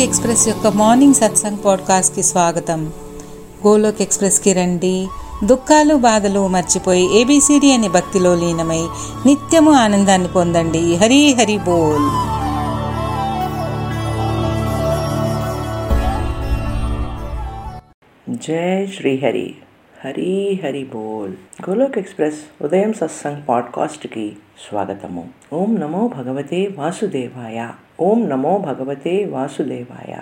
Golok 0.00 0.16
express 0.16 0.48
యొక్క 0.48 0.66
morning 0.66 1.14
satsang 1.14 1.58
పాడ్కాస్ట్కి 1.64 2.22
స్వాగతం. 2.22 2.92
గోలోక్ 3.66 4.02
ఎక్స్ప్రెస్కి 4.02 4.52
రండి. 4.52 5.08
దుఃఖాలు 5.44 5.94
బాధలు 5.94 6.48
మర్చిపోయి 6.48 7.20
ఏబిసిడి 7.20 7.72
అనే 7.72 7.88
భక్తిలో 7.88 8.34
లీనమై 8.34 8.86
నిత్యము 9.26 9.72
ఆనందాన్ని 9.72 10.28
పొందండి. 10.28 10.96
హరి 10.96 11.34
హరి 11.34 11.58
బోల్. 11.58 12.06
జై 18.36 18.86
శ్రీహరి 18.86 19.54
హరి 20.04 20.60
హరి 20.64 20.84
బోల్. 20.84 21.32
గోలోక్ 21.70 21.98
ఎక్స్ప్రెస్ 21.98 22.64
ఉదయం 22.64 22.92
సత్సంగ్ 22.92 23.42
పాడ్కాస్ట్కి 23.48 24.32
స్వాగతము. 24.68 25.28
ఓం 25.52 25.76
నమో 25.80 26.10
భగవతే 26.16 26.70
వాసుదేవాయ. 26.78 27.68
ఓం 28.02 28.28
నమో 28.28 28.58
భగవతే 28.58 29.24
వాసుదేవాయ. 29.24 30.16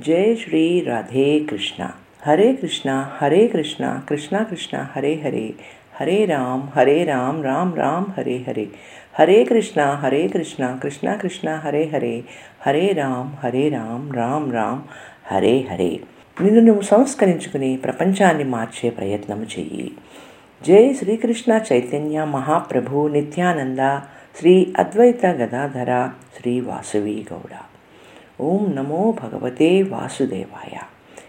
జయ 0.00 0.34
శ్రీ 0.34 0.80
రాధే 0.80 1.38
కృష్ణ. 1.50 1.90
హరే 2.22 2.52
కృష్ణ 2.52 3.10
హరే 3.18 3.46
కృష్ణ 3.46 4.00
కృష్ణ 4.08 4.42
కృష్ణ 4.42 4.86
హరే 4.96 5.14
హరే. 5.14 5.54
హరే 6.00 6.24
రామ్ 6.24 6.62
హరే 6.78 7.04
రామ్ 7.04 7.44
రామ్ 7.44 7.76
రామ్ 7.76 8.06
హరే 8.18 8.44
హరే. 8.48 8.68
హరే 9.18 9.44
కృష్ణ 9.44 9.82
హరే 9.82 10.28
కృష్ణ 10.28 10.78
కృష్ణ 10.82 11.14
కృష్ణ 11.14 11.54
హరే 11.54 11.84
హరే. 11.84 12.24
హరే 12.66 12.92
రామ్ 12.92 13.46
హరే 13.46 13.68
రామ్ 13.68 14.14
రామ్ 14.14 14.52
రామ్ 14.52 14.82
హరే 15.34 15.60
హరే. 15.60 16.00
నిన్ను 16.40 16.60
నువ్వు 16.60 16.82
సంస్కరించుకుని 16.82 17.76
ప్రపంచాన్ని 17.76 18.44
మార్చే 18.44 18.90
ప్రయత్నం 18.90 19.42
చెయ్యి. 19.42 19.92
జై 20.66 20.92
శ్రీకృష్ణ 20.92 21.60
చైతన్య 21.72 22.24
మహాప్రభు 22.24 23.08
నిత్యానంద. 23.08 24.00
శ్రీ 24.38 24.72
అద్వైత 24.78 25.26
గదాధర 25.26 26.10
శ్రీ 26.36 26.60
వాసవి 26.60 27.26
గౌడ. 27.32 27.54
ఓం 28.40 28.72
నమో 28.74 29.14
భగవతే 29.22 29.82
వాసుదేవాయ. 29.82 30.78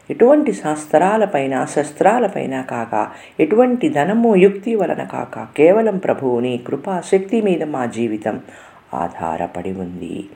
ఎటువంటి 0.10 0.54
శాస్త్రాలపైన 0.54 1.66
శస్త్రాలపైన 1.66 2.62
కాక 2.62 3.12
ఎటువంటి 3.40 3.90
ధనము 3.90 4.36
యుక్తి 4.36 4.76
వలన 4.76 5.04
కాక 5.04 5.48
కేవలం 5.58 5.98
ప్రభువుని 5.98 6.58
కృపా 6.68 7.02
శక్తి 7.02 7.42
మీద 7.42 7.64
మా 7.64 7.86
జీవితం 7.86 8.42
ఆధారపడి 8.94 9.72
ఉంది. 9.72 10.30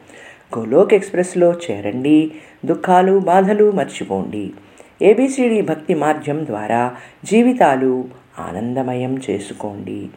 గోలోక్ 0.58 0.94
ఎక్స్ప్రెస్లో 0.94 1.56
చేరండి. 1.72 2.32
దుఃఖాలు 2.66 3.20
బాధలు 3.20 3.72
మర్చిపోండి. 3.72 4.54
ఏబిసిడి 5.02 5.62
భక్తి 5.62 5.94
మార్గం 5.94 6.46
ద్వారా 6.46 6.96
జీవితాలు 7.24 8.06
ఆనందమయం 8.40 9.22
చేసుకోండి. 9.30 10.10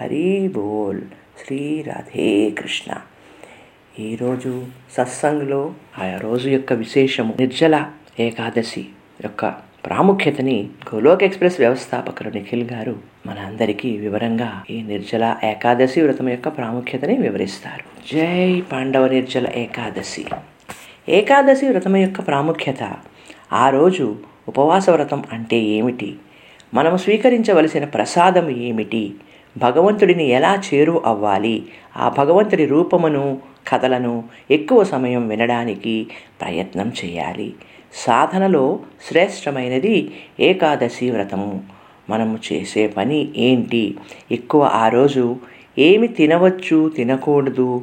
హరి 0.00 0.50
బోల్. 0.54 1.00
శ్రీ 1.44 1.84
రాధే 1.86 2.50
కృష్ణ. 2.50 2.94
ఈరోజు 3.98 4.66
సత్సంగ్లో 4.96 5.74
ఆ 5.98 6.18
రోజు 6.18 6.48
యొక్క 6.48 6.72
విశేషము 6.72 7.34
నిర్జల 7.40 7.90
ఏకాదశి 8.20 8.86
యొక్క 9.24 9.46
ప్రాముఖ్యతని 9.86 10.68
గోలోక్ 10.94 11.22
ఎక్స్ప్రెస్ 11.22 11.60
వ్యవస్థాపకులు 11.60 12.28
నిఖిల్ 12.28 12.70
గారు 12.70 12.96
మన 13.26 13.38
అందరికీ 13.38 13.96
వివరంగా 13.96 14.64
ఈ 14.70 14.82
నిర్జల 14.82 15.36
ఏకాదశి 15.44 16.00
వ్రతం 16.00 16.28
యొక్క 16.28 16.48
ప్రాముఖ్యతని 16.48 17.16
వివరిస్తారు. 17.16 18.14
జై 18.14 18.60
పాండవ 18.60 19.08
నిర్జల 19.08 19.46
ఏకాదశి. 19.56 20.24
ఏకాదశి 21.08 21.68
వ్రతం 21.68 21.96
యొక్క 21.96 22.20
ప్రాముఖ్యత 22.20 22.92
ఆ 23.52 23.70
రోజు 23.70 24.16
ఉపవాస 24.48 24.90
వ్రతం 24.90 25.24
అంటే 25.32 25.56
ఏమిటి? 25.56 26.16
మనము 26.74 26.96
స్వీకరించవలసిన 26.96 27.84
ప్రసాదం 27.84 28.50
ఏమిటి? 28.50 29.14
భగవంతుడిని 29.56 30.28
ఎలా 30.28 30.62
చేరు 30.74 31.02
అవ్వాలి? 31.06 31.66
ఆ 31.96 32.08
భగవంతుడి 32.08 32.66
రూపమును 32.66 33.38
కథలను 33.68 34.24
ఎక్కువ 34.50 34.84
సమయం 34.84 35.28
వినడానికి 35.28 36.06
ప్రయత్నం 36.40 36.92
చేయాలి. 37.04 37.54
సాధనలో 37.92 38.78
శ్రేష్టమైనది 39.08 40.14
ఏకాదశి 40.40 41.10
వ్రతము. 41.10 41.62
మనము 42.10 42.38
చేసే 42.52 42.86
పని 42.86 43.28
ఏంటి? 43.36 43.96
ఎక్కువ 44.32 44.62
ఆ 44.62 44.88
రోజు 44.88 45.36
ఏమి 45.78 46.08
తినవచ్చు 46.08 46.88
తినకూడదు? 46.96 47.82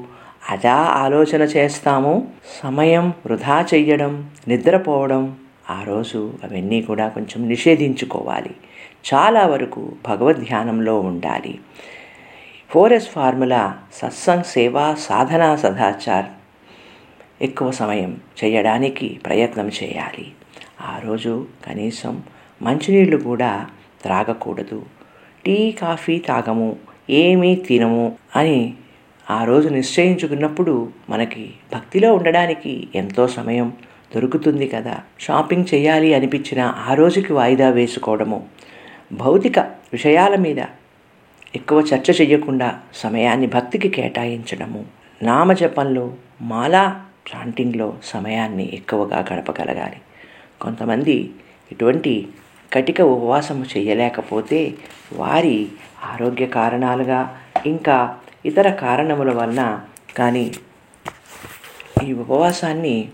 అదా 0.50 0.74
ఆలోచన 0.74 1.42
చేస్తాము? 1.42 2.28
సమయం 2.64 3.14
వృధా 3.26 3.66
చెయ్యడం 3.74 4.30
నిద్రపోవడం 4.48 5.36
ఆ 5.70 5.84
రోజు 5.84 6.34
అవన్నీ 6.44 6.82
కూడా 6.82 7.08
కొంచెం 7.08 7.48
నిషేధించుకోవాలి. 7.48 8.50
చాలా 9.14 9.48
వరకు 9.48 9.96
భగవద్ 10.08 10.38
ధ్యానంలో 10.38 11.00
ఉండాలి. 11.00 11.60
ఫోరెస్ 12.70 13.10
ఫార్ములా 13.10 13.78
సత్సంగ్ 13.94 14.44
సేవా 14.44 14.96
సాధనా 15.00 15.56
సదాచార్ 15.56 16.26
ఎక్కువ 17.42 17.72
సమయం 17.72 18.22
చేయడానికి 18.44 19.20
ప్రయత్నం 19.26 19.68
చేయాలి. 19.68 20.32
ఆ 20.82 21.00
రోజు 21.04 21.48
కనీసం 21.66 22.24
మంచినీళ్ళు 22.62 23.18
కూడా 23.18 23.68
త్రాగకూడదు. 24.04 24.86
టీ 25.46 25.72
కాఫీ 25.72 26.20
తాగము 26.20 26.76
ఏమీ 27.10 27.56
తినము 27.56 28.16
అని 28.36 28.74
ఆ 29.32 29.44
రోజు 29.44 29.70
నిశ్చయించుకున్నప్పుడు 29.70 30.90
మనకి 31.10 31.52
భక్తిలో 31.74 32.16
ఉండడానికి 32.16 32.88
ఎంతో 32.96 33.28
సమయం 33.28 33.74
దొరుకుతుంది 34.16 34.68
కదా. 34.68 35.00
షాపింగ్ 35.20 35.66
చేయాలి 35.74 36.14
అనిపించిన 36.14 36.62
ఆ 36.62 36.94
రోజుకి 36.94 37.34
వాయిదా 37.34 37.70
వేసుకోవడము. 37.70 38.48
భౌతిక 39.12 39.60
విషయాల 39.60 40.36
మీద 40.36 40.60
ఎక్కువ 41.56 41.88
చర్చ 41.94 42.22
చేయకుండా 42.22 42.80
సమయాన్ని 42.96 43.48
భక్తికి 43.48 43.90
కేటాయించడము. 43.90 44.86
నామజపంలో 45.24 46.14
మాలా 46.42 47.06
చాంటింగ్లో 47.36 47.98
సమయాన్ని 48.04 48.70
ఎక్కువగా 48.74 49.26
గడపగలగాలి. 49.34 49.96
కొంతమంది 50.62 51.32
ఇటువంటి 51.72 52.28
కటిక 52.74 53.02
ఉపవాసము 53.02 53.66
చేయలేకపోతే 53.78 54.74
వారి 55.14 55.68
ఆరోగ్య 56.04 56.46
కారణాలుగా 56.46 57.38
ఇంకా 57.66 58.16
ఇతర 58.46 58.70
కారణముల 58.70 59.32
వలన 59.34 59.82
కానీ 60.18 60.52
ఈ 62.04 62.14
ఉపవాసాన్ని 62.14 63.10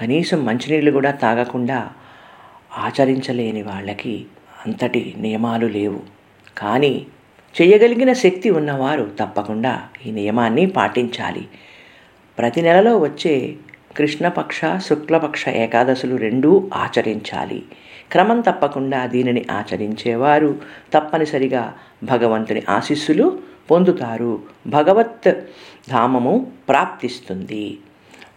కనీసం 0.00 0.44
మంచినీళ్ళు 0.44 0.90
కూడా 0.90 1.10
తాగకుండా 1.10 1.88
ఆచరించలేని 2.78 3.62
వాళ్ళకి 3.62 4.26
అంతటి 4.66 5.14
నియమాలు 5.18 5.66
లేవు. 5.66 6.00
కానీ 6.58 7.06
చేయగలిగిన 7.62 8.12
శక్తి 8.12 8.50
ఉన్నవారు 8.50 9.10
తప్పకుండా 9.20 9.82
ఈ 10.06 10.10
నియమాన్ని 10.10 10.66
పాటించాలి. 10.66 11.48
ప్రతి 12.38 12.62
నెలలో 12.62 12.98
వచ్చే 12.98 13.56
కృష్ణపక్ష 13.96 14.60
శుక్లపక్ష 14.76 15.48
ఏకాదశులు 15.48 16.16
రెండూ 16.16 16.70
ఆచరించాలి. 16.74 17.62
క్రమం 18.12 18.40
తప్పకుండా 18.40 19.06
దీనిని 19.06 19.44
ఆచరించేవారు 19.50 20.58
తప్పనిసరిగా 20.94 21.74
భగవంతుని 22.04 22.62
ఆశీస్సులు 22.68 23.38
పొందుతారు. 23.70 24.42
భగవత్ 24.66 25.32
ధామము 25.90 26.52
ప్రాప్తిస్తుంది. 26.68 27.78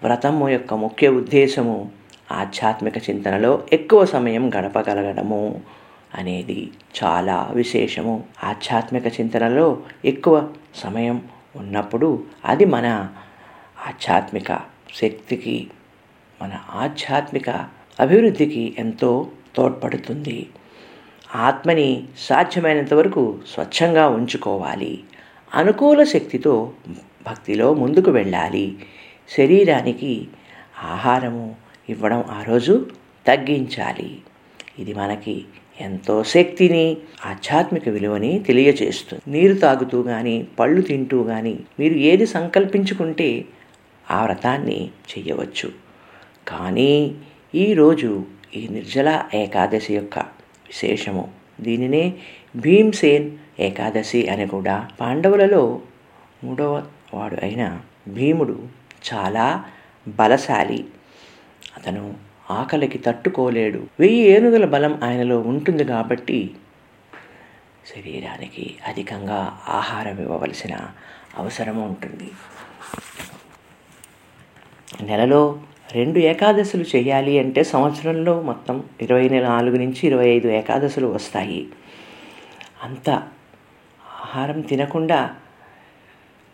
వ్రతము 0.04 0.50
యొక్క 0.50 0.74
ముఖ్య 0.74 1.08
ఉద్దేశము 1.08 1.92
ఆధ్యాత్మిక 2.32 2.98
చింతనలో 2.98 3.64
ఎక్కువ 3.74 4.06
సమయం 4.06 4.52
గడపగలగడము 4.56 5.62
అనేది 6.16 6.72
చాలా 7.04 7.50
విశేషము. 7.52 8.24
ఆధ్యాత్మిక 8.44 9.08
చింతనలో 9.08 9.78
ఎక్కువ 10.06 10.50
సమయం 10.76 11.22
ఉన్నప్పుడు 11.56 12.24
అది 12.46 12.66
మన 12.66 12.86
ఆధ్యాత్మిక 13.88 14.60
శక్తికి 15.02 15.68
మన 16.42 16.52
ఆధ్యాత్మిక 16.70 17.50
అభివృద్ధికి 18.00 18.76
ఎంతో 18.80 19.28
తోడ్పడుతుంది. 19.56 20.50
ఆత్మని 21.36 22.04
సాధ్యమైనంత 22.18 22.94
వరకు 22.94 23.40
స్వచ్ఛంగా 23.54 24.08
ఉంచుకోవాలి. 24.08 25.04
అనుకూల 25.56 26.04
శక్తితో 26.04 26.72
భక్తిలో 27.28 27.74
ముందుకు 27.74 28.12
వెళ్ళాలి. 28.12 28.78
శరీరానికి 29.30 30.28
ఆహారము 30.84 31.56
ఇవ్వడం 31.90 32.24
ఆ 32.32 32.44
రోజు 32.44 32.86
తగ్గించాలి. 33.28 34.22
ఇది 34.80 34.94
మనకి 34.94 35.46
ఎంతో 35.82 36.24
శక్తిని 36.24 36.98
ఆధ్యాత్మిక 37.26 37.90
విలువని 37.90 38.40
తెలియచేస్తుంది 38.40 39.32
నీరు 39.32 39.54
తాగుతూ 39.54 40.04
కానీ 40.04 40.48
పళ్ళు 40.60 40.82
తింటూ 40.82 41.24
కానీ 41.24 41.60
మీరు 41.80 41.94
ఏది 41.94 42.26
సంకల్పించుకుంటే 42.26 43.46
ఆ 44.12 44.24
వ్రతాన్ని 44.24 44.90
చెయ్యవచ్చు. 45.12 45.72
కానీ 46.48 47.16
ఈరోజు 47.56 48.26
ఈ 48.56 48.68
నిర్జల 48.68 49.24
ఏకాదశి 49.34 49.96
యొక్క 49.96 50.20
విశేషము 50.20 51.32
దీనినే 51.62 52.14
భీమ్సేన్ 52.56 53.32
ఏకాదశి 53.60 54.28
అని 54.28 54.48
కూడా 54.48 54.90
పాండవులలో 55.02 55.82
మూడవ 56.44 56.84
వాడు 57.14 57.38
అయిన 57.44 57.80
భీముడు 58.08 58.83
చాలా 59.14 59.66
బలశాలి. 60.08 60.86
అతను 61.78 62.16
ఆకలికి 62.52 62.98
తట్టుకోలేడు. 62.98 63.88
వెయ్యి 64.00 64.20
ఏనుగుల 64.20 64.66
బలం 64.66 65.04
ఆయనలో 65.04 65.40
ఉంటుంది 65.40 65.84
కాబట్టి 65.84 66.56
శరీరానికి 67.96 68.76
అధికంగా 68.88 69.60
ఆహారం 69.68 70.20
ఇవ్వవలసిన 70.20 70.78
అవసరం 71.38 71.82
ఉంటుంది. 71.82 72.32
నెలలో 75.02 75.60
రెండు 75.92 76.20
ఏకాదశులు 76.20 76.84
చేయాలి 76.84 77.40
అంటే 77.40 77.64
సంవత్సరంలో 77.64 78.42
మొత్తం 78.42 78.84
ఇరవై 79.02 79.30
నాలుగు 79.30 79.78
నుంచి 79.78 80.00
ఇరవై 80.04 80.28
ఐదు 80.28 80.48
ఏకాదశులు 80.48 81.08
వస్తాయి. 81.08 81.70
అంత 82.84 83.10
ఆహారం 84.22 84.62
తినకుండా 84.62 85.36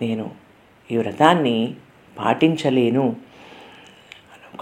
నేను 0.01 0.31
ఈ 0.91 0.97
వ్రతాన్ని 0.97 1.75
పాటించలేను. 2.19 3.15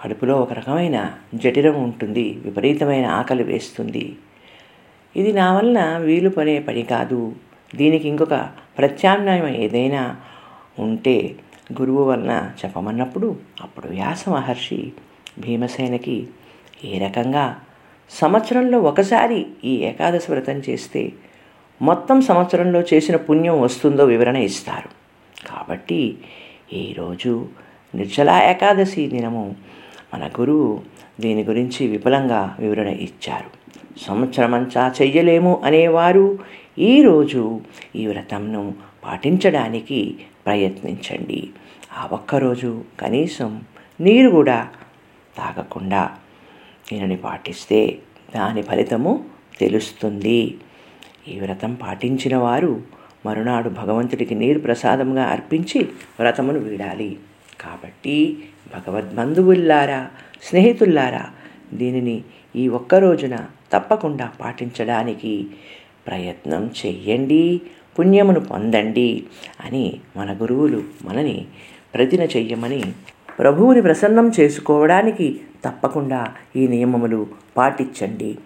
కడుపులో 0.03 0.35
ఒక 0.35 0.53
రకమైన 0.53 1.13
జఠిరం 1.33 1.83
ఉంటుంది 1.83 2.25
విపరీతమైన 2.45 3.05
ఆకలి 3.05 3.43
వేస్తుంది. 3.43 4.15
ఇది 5.15 5.33
నా 5.33 5.53
వలన 5.53 5.97
వీలు 5.97 6.29
పడే 6.29 6.59
పని 6.59 6.83
కాదు. 6.83 7.35
దీనికి 7.75 8.07
ఇంకొక 8.07 8.49
ప్రత్యామ్నాయం 8.77 9.47
ఏదైనా 9.47 10.15
ఉంటే 10.79 11.35
గురువు 11.81 12.03
వలన 12.03 12.51
చెప్పమన్నప్పుడు 12.59 13.35
అప్పుడు 13.61 13.87
వ్యాస 13.87 14.29
మహర్షి 14.29 14.91
భీమసేనకి 15.39 16.27
ఏ 16.83 16.97
రకంగా 16.97 17.59
సంవత్సరంలో 18.09 18.79
ఒకసారి 18.79 19.45
ఈ 19.63 19.75
ఏకాదశి 19.75 20.31
వ్రతం 20.31 20.57
చేస్తే 20.69 21.13
మొత్తం 21.81 22.21
సంవత్సరంలో 22.21 22.81
చేసిన 22.81 23.15
పుణ్యం 23.15 23.61
వస్తుందో 23.61 24.05
వివరణ 24.05 24.35
ఇస్తారు. 24.35 24.89
కాబట్టి 25.47 26.17
ఈరోజు 26.73 27.47
నిర్జల 27.95 28.29
ఏకాదశి 28.29 29.07
దినము 29.07 29.55
మన 30.13 30.27
గురువు 30.27 30.81
దీని 31.19 31.43
గురించి 31.43 31.87
విపులంగా 31.87 32.55
వివరణ 32.59 32.87
ఇచ్చారు. 32.87 33.49
సంవత్సరమంతా 33.99 34.93
చెయ్యలేము 35.01 35.61
అనేవారు 35.63 36.39
ఈరోజు 36.79 37.61
ఈ 37.95 38.07
వ్రతంను 38.07 38.73
పాటించడానికి 39.03 40.17
ప్రయత్నించండి. 40.45 41.49
ఆ 41.97 42.09
ఒక్కరోజు 42.11 42.83
కనీసం 42.99 43.61
నీరు 44.01 44.29
కూడా 44.29 44.69
తాగకుండా 45.37 46.11
దీనిని 46.91 47.17
పాటిస్తే 47.17 47.99
దాని 48.35 48.61
ఫలితము 48.61 49.25
తెలుస్తుంది. 49.59 50.55
ఈ 51.27 51.39
వ్రతం 51.39 51.73
పాటించిన 51.73 52.37
వారు 52.37 52.96
మరునాడు 53.25 53.69
భగవంతుడికి 53.69 54.35
నీరు 54.35 54.59
ప్రసాదంగా 54.59 55.23
అర్పించి 55.23 55.89
వ్రతమును 56.19 56.59
వీడాలి. 56.59 57.17
కాబట్టి 57.61 58.37
భగవద్బంధువుల్లారా 58.75 60.07
స్నేహితుల్లారా 60.43 61.25
దీనిని 61.73 62.23
ఈ 62.55 62.67
ఒక్క 62.67 62.95
రోజున 62.95 63.35
తప్పకుండా 63.73 64.31
పాటించడానికి 64.41 65.47
ప్రయత్నం 66.07 66.71
చెయ్యండి 66.85 67.61
పుణ్యమును 67.99 68.39
పొందండి 68.39 69.23
అని 69.65 69.99
మన 70.17 70.33
గురువులు 70.33 70.83
మనని 71.03 71.45
ప్రతిన 71.95 72.23
చెయ్యమని 72.23 72.83
ప్రభువుని 73.39 73.81
ప్రసన్నం 73.81 74.31
చేసుకోవడానికి 74.39 75.41
తప్పకుండా 75.65 76.33
ఈ 76.55 76.67
నియమములు 76.67 77.27
పాటించండి. 77.57 78.37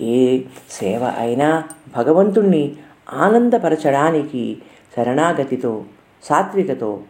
ఏ 0.00 0.40
సేవ 0.70 1.12
అయినా 1.18 1.64
భగవంతుణ్ణి 1.96 2.72
ఆనందపరచడానికి 3.12 4.62
శరణాగతితో 4.96 5.84
సాత్వికతో 6.22 7.02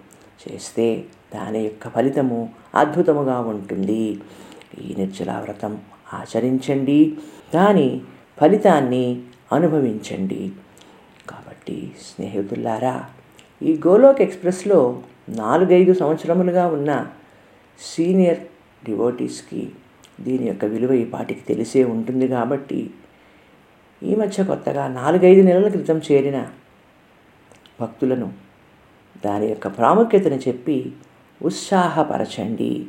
చేస్తే 0.42 1.04
దాని 1.34 1.64
యొక్క 1.64 1.88
ఫలితము 1.88 2.48
అద్భుతముగా 2.74 3.40
ఉంటుంది. 3.40 4.20
ఈ 4.80 4.94
నిర్జల 4.98 5.30
వ్రతం 5.30 5.78
ఆచరించండి. 6.14 7.16
దాని 7.54 8.00
ఫలితాన్ని 8.40 9.22
అనుభవించండి. 9.52 10.52
కాబట్టి 11.30 11.92
స్నేహితులారా 12.06 13.04
ఈ 13.62 13.80
గోలోక్ 13.86 14.20
ఎక్స్ప్రెస్లో 14.20 15.02
నాలుగైదు 15.28 15.92
సంవత్సరములుగా 15.92 16.66
ఉన్న 16.66 17.06
సీనియర్ 17.96 18.38
డివోటీస్కి 18.84 19.70
దీని 20.20 20.46
యొక్క 20.46 20.64
విలువ 20.64 20.92
ఈ 20.92 21.04
పాటికి 21.04 21.40
తెలిసే 21.40 21.84
ఉంటుంది 21.84 22.28
కాబట్టి 22.28 22.90
ఈ 24.02 24.14
మధ్య 24.14 24.44
కొత్తగా 24.44 24.88
నాలుగైదు 24.88 25.42
నెలల 25.42 25.68
క్రితం 25.68 26.00
చేరిన 26.12 26.46
భక్తులను 27.80 28.32
దాని 29.24 29.46
యొక్క 29.46 29.66
ప్రాముఖ్యతను 29.66 30.34
చెప్పి 30.34 30.92
ఉత్సాహపరచండి. 31.42 32.86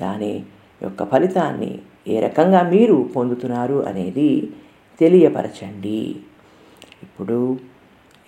దాని 0.00 0.44
యొక్క 0.82 1.04
ఫలితాన్ని 1.04 1.78
ఏ 2.08 2.20
రకంగా 2.20 2.62
మీరు 2.62 3.10
పొందుతున్నారు 3.16 3.86
అనేది 3.86 4.52
తెలియపరచండి. 5.00 6.16
ఇప్పుడు 7.02 7.58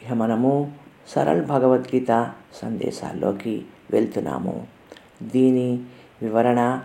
ఇక 0.02 0.12
మనము 0.12 0.72
సరళ్ 1.08 1.46
భగవద్గీత 1.46 2.32
సందేశాల్లోకి 2.54 3.64
వెళ్తున్నాము. 3.90 4.66
దీని 5.22 5.80
వివరణ 6.22 6.80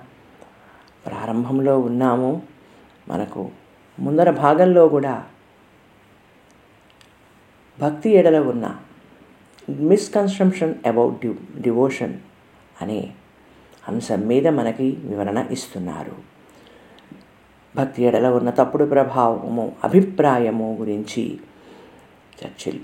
ప్రారంభంలో 1.05 1.79
ఉన్నాము. 1.79 2.41
మనకు 3.09 3.49
ముందర 3.99 4.29
భాగంలో 4.29 4.87
కూడా 4.87 5.23
భక్తి 7.79 8.09
ఎడల 8.09 8.39
ఉన్న 8.39 8.75
మిస్కన్సెప్షన్ 9.69 10.75
అబౌట్ 10.85 11.25
డి 11.25 11.33
డివోషన్ 11.61 12.17
అనే 12.81 13.11
అంశం 13.87 14.27
మీద 14.27 14.47
మనకి 14.47 14.97
వివరణ 15.03 15.45
ఇస్తున్నారు. 15.51 16.15
భక్తి 17.75 18.03
ఎడల 18.03 18.27
ఉన్న 18.27 18.49
తప్పుడు 18.49 18.85
ప్రభావము 18.85 19.71
అభిప్రాయము 19.83 20.77
గురించి 20.79 21.39
చర్చి 22.39 22.81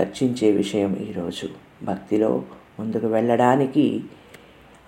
చర్చించే 0.00 0.50
విషయం 0.50 0.96
ఈరోజు. 0.96 1.48
భక్తిలో 1.84 2.42
ముందుకు 2.80 3.06
వెళ్ళడానికి 3.06 4.04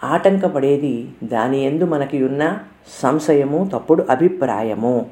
ఆటంకపడేది 0.05 1.13
దాని 1.23 1.65
ఎందు 1.65 1.85
మనకి 1.85 2.25
ఉన్న 2.25 2.59
సంశయము 2.89 3.71
తప్పుడు 3.73 4.07
అభిప్రాయము. 4.11 5.11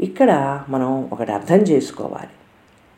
ఇక్కడ 0.00 0.62
మనం 0.68 1.10
ఒకటి 1.12 1.32
అర్థం 1.32 1.56
చేసుకోవాలి. 1.56 2.34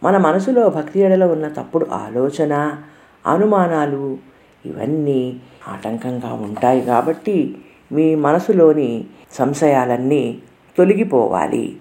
మన 0.06 0.16
మనసులో 0.16 0.68
భక్తి 0.68 1.00
ఎడలో 1.00 1.26
ఉన్న 1.26 1.48
తప్పుడు 1.48 1.86
ఆలోచన 1.92 2.78
అనుమానాలు 3.26 4.18
ఇవన్నీ 4.66 5.36
ఆటంకంగా 5.68 6.32
ఉంటాయి 6.32 6.80
కాబట్టి 6.80 7.56
మీ 7.92 8.14
మనసులోని 8.14 9.04
సంశయాలన్నీ 9.32 10.38
తొలగిపోవాలి. 10.78 11.76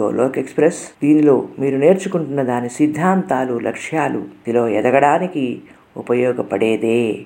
గోలోక్ 0.00 0.38
ఎక్స్ప్రెస్ 0.38 0.82
దీనిలో 1.02 1.48
మీరు 1.58 1.76
నేర్చుకుంటున్న 1.76 2.42
దాని 2.42 2.68
సిద్ధాంతాలు 2.68 3.58
లక్ష్యాలు 3.58 4.18
ఇదిలో 4.18 4.68
ఎదగడానికి 4.68 5.62
ఉపయోగపడేదే. 5.96 7.22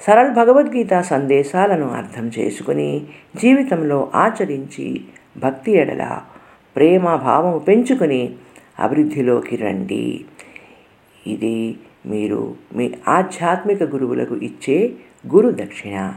సరళ 0.00 0.28
భగవద్గీత 0.32 1.00
సందేశాలను 1.00 1.90
అర్థం 1.90 2.30
చేసుకుని 2.38 3.06
జీవితంలో 3.36 4.10
ఆచరించి 4.14 5.04
భక్తి 5.36 5.72
ఎడల 5.72 6.20
ప్రేమ 6.76 7.16
భావము 7.16 7.58
పెంచుకుని 7.58 8.34
అభివృద్ధిలోకి 8.78 9.56
రండి. 9.56 10.24
ఇది 11.26 11.78
మీరు 12.06 12.56
మీ 12.72 12.94
ఆధ్యాత్మిక 13.08 13.82
గురువులకు 13.82 14.34
ఇచ్చే 14.34 14.94
గురు 15.34 15.50
దక్షిణ. 15.50 16.14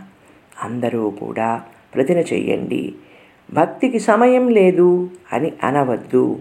అందరూ 0.63 1.09
కూడా 1.09 1.63
ప్రతిన 1.95 2.17
చెయ్యండి 2.17 2.95
భక్తికి 3.53 3.99
సమయం 3.99 4.49
లేదు 4.49 5.09
అని 5.33 5.51
అనవద్దు. 5.63 6.39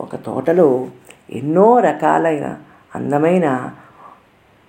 ఒక 0.00 0.16
తోటలో 0.16 0.88
ఎన్నో 1.30 1.78
రకాలైన 1.78 2.58
అందమైన 2.94 3.72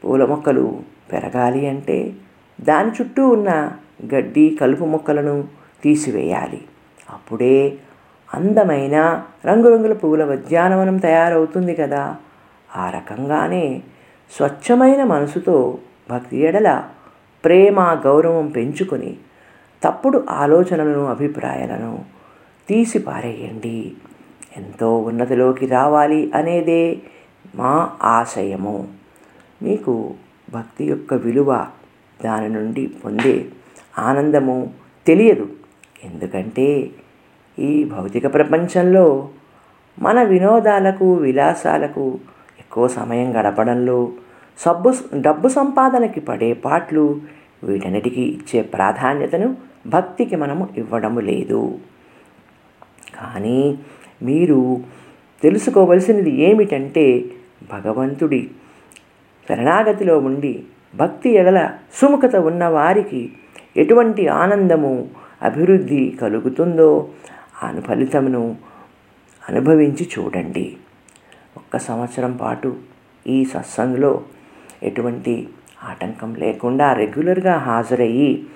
పూల 0.04 0.26
మొక్కలు 0.26 0.80
పెరగాలి 1.14 1.68
అంటే 1.68 2.14
దాని 2.62 2.90
చుట్టూ 2.90 3.30
ఉన్న 3.30 3.72
గడ్డి 4.16 4.58
కలుపు 4.62 4.86
మొక్కలను 4.86 5.48
తీసివేయాలి. 5.84 6.62
అప్పుడే 7.10 7.78
అందమైన 8.34 9.24
రంగురంగుల 9.46 9.94
పువ్వుల 9.94 10.24
ఉద్యానవనం 10.26 10.98
తయారవుతుంది 10.98 11.76
కదా. 11.76 12.16
ఆ 12.76 12.90
రకంగానే 12.90 13.84
స్వచ్ఛమైన 14.32 15.04
మనసుతో 15.04 15.78
భక్తి 16.12 16.38
ఎడల 16.38 16.84
ప్రేమ 17.46 18.02
గౌరవం 18.06 18.48
పెంచుకొని 18.48 19.18
తప్పుడు 19.84 20.26
ఆలోచనలను 20.30 21.06
అభిప్రాయాలను 21.06 22.06
తీసి 22.70 23.00
పారేయండి 23.00 23.92
ఎంతో 24.58 24.98
ఉన్నతిలోకి 24.98 25.66
రావాలి 25.66 26.32
అనేదే 26.36 27.02
మా 27.56 27.92
ఆశయము. 28.04 28.88
మీకు 29.62 30.14
భక్తి 30.54 30.86
యొక్క 30.86 31.14
విలువ 31.14 31.66
దాని 32.24 32.50
నుండి 32.50 32.88
పొందే 32.88 33.46
ఆనందము 34.00 34.74
తెలియదు. 35.08 35.50
ఎందుకంటే 36.04 36.90
ఈ 37.62 37.72
భౌతిక 37.86 38.34
ప్రపంచంలో 38.34 39.06
మన 39.98 40.24
వినోదాలకు 40.24 41.14
విలాసాలకు 41.16 42.06
ఎక్కువ 42.60 42.88
సమయం 42.88 43.30
గడపడంలో 43.38 44.00
సబ్బు 44.60 44.94
డబ్బు 45.22 45.48
సంపాదనకి 45.48 46.20
పడే 46.20 46.54
పాట్లు 46.54 47.06
వీటన్నిటికీ 47.64 48.22
ఇచ్చే 48.22 48.62
ప్రాధాన్యతను 48.62 49.48
భక్తికి 49.88 50.36
మనము 50.36 50.64
ఇవ్వడం 50.78 51.20
లేదు. 51.20 51.62
కానీ 53.16 53.60
మీరు 54.24 54.60
తెలుసుకోవలసినది 55.44 56.32
ఏమిటంటే 56.42 57.06
భగవంతుడి 57.72 58.42
శరణాగతిలో 59.48 60.20
ఉండి 60.20 60.54
భక్తి 60.96 61.30
ఎడల 61.30 61.60
సుముఖత 61.94 62.36
ఉన్న 62.36 62.64
వారికి 62.68 63.22
ఎటువంటి 63.78 64.28
ఆనందము 64.28 64.94
అభివృద్ధి 65.42 66.18
కలుగుతుందో 66.22 66.90
అనుఫలితమును 67.62 67.88
ఫలితమును 67.88 68.58
అనుభవించి 69.50 70.10
చూడండి. 70.20 70.78
ఒక్క 71.58 71.78
సంవత్సరం 71.78 72.38
పాటు 72.38 72.80
ఈ 73.28 73.46
సత్సంగ్లో 73.46 74.22
ఎటువంటి 74.84 75.50
ఆటంకం 75.84 76.34
లేకుండా 76.34 76.94
రెగ్యులర్గా 76.94 77.58
హాజరయ్యి 77.58 78.48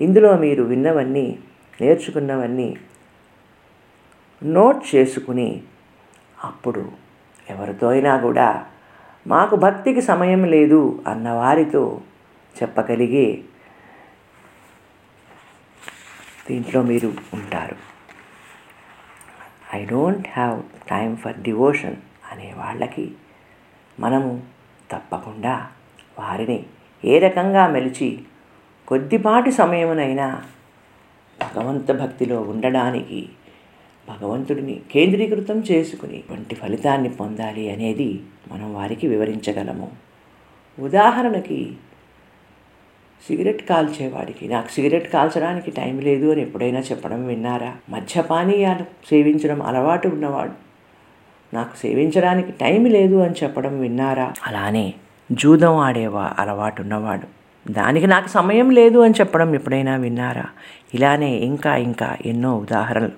ఇందులో 0.00 0.36
మీరు 0.36 0.62
విన్నవన్నీ 0.62 1.38
నేర్చుకున్నవన్నీ 1.80 2.76
నోట్ 4.42 4.94
చేసుకుని 4.94 5.62
అప్పుడు 6.44 6.92
ఎవరితో 7.50 7.88
అయినా 7.88 8.16
కూడా 8.16 8.64
మాకు 9.26 9.56
భక్తికి 9.56 10.02
సమయం 10.02 10.44
లేదు 10.44 11.02
అన్న 11.06 11.30
వారితో 11.30 12.00
చెప్పగలిగే 12.62 13.44
దీంట్లో 16.50 16.82
మీరు 16.82 17.12
ఉంటారు. 17.34 17.91
I 19.74 19.84
don't 19.84 20.28
have 20.28 20.62
time 20.90 21.16
for 21.16 21.42
devotion 21.42 21.96
అనే 22.32 22.54
వాళ్ళకి 22.56 23.12
మనము 24.00 24.42
తప్పకుండా 24.90 25.66
వారిని 26.18 26.64
ఏ 27.04 27.18
రకంగా 27.18 27.66
మెలిచి 27.68 28.24
కొద్దిపాటి 28.88 29.52
సమయమునైనా 29.52 30.42
భగవంత 31.40 31.92
భక్తిలో 31.92 32.40
ఉండడానికి 32.40 33.28
భగవంతుడిని 34.08 34.80
కేంద్రీకృతం 34.90 35.58
చేసుకుని 35.70 36.24
వంటి 36.30 36.54
ఫలితాన్ని 36.54 37.10
పొందాలి 37.10 37.72
అనేది 37.72 38.20
మనం 38.52 38.74
వారికి 38.74 39.06
వివరించగలము. 39.06 39.88
ఉదాహరణకి 40.78 41.76
సిగరెట్ 43.28 43.68
కాల్చేవాడికి. 43.68 44.48
నాకు 44.48 44.68
సిగరెట్ 44.68 45.12
కాల్చడానికి 45.12 45.70
టైం 45.70 45.98
లేదు 45.98 46.32
అని 46.32 46.42
ఎప్పుడైనా 46.42 46.80
చెప్పడం 46.80 47.26
విన్నారా? 47.26 47.72
మద్యపానీయాలు 47.90 48.84
సేవించడం 49.10 49.62
అలవాటు 49.62 50.08
ఉన్నవాడు. 50.08 50.52
నాకు 51.54 51.76
సేవించడానికి 51.76 52.52
టైం 52.52 52.84
లేదు 52.84 53.16
అని 53.16 53.34
చెప్పడం 53.42 53.80
విన్నారా? 53.80 54.32
అలానే 54.46 54.94
జూదం 55.32 55.76
ఆడేవా 55.76 56.32
అలవాటు 56.38 56.82
ఉన్నవాడు. 56.82 57.42
దానికి 57.72 58.06
నాకు 58.06 58.28
సమయం 58.28 58.70
లేదు 58.70 58.98
అని 58.98 59.14
చెప్పడం 59.20 59.54
ఎప్పుడైనా 59.54 59.96
విన్నారా? 59.96 60.44
ఇలానే 60.94 61.30
ఇంకా 61.30 61.76
ఇంకా 61.76 62.16
ఎన్నో 62.26 62.56
ఉదాహరణలు. 62.56 63.12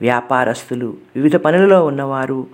వ్యాపారస్తులు 0.00 0.96
వివిధ 1.16 1.36
పనులలో 1.36 1.86
ఉన్నవారు 1.86 2.46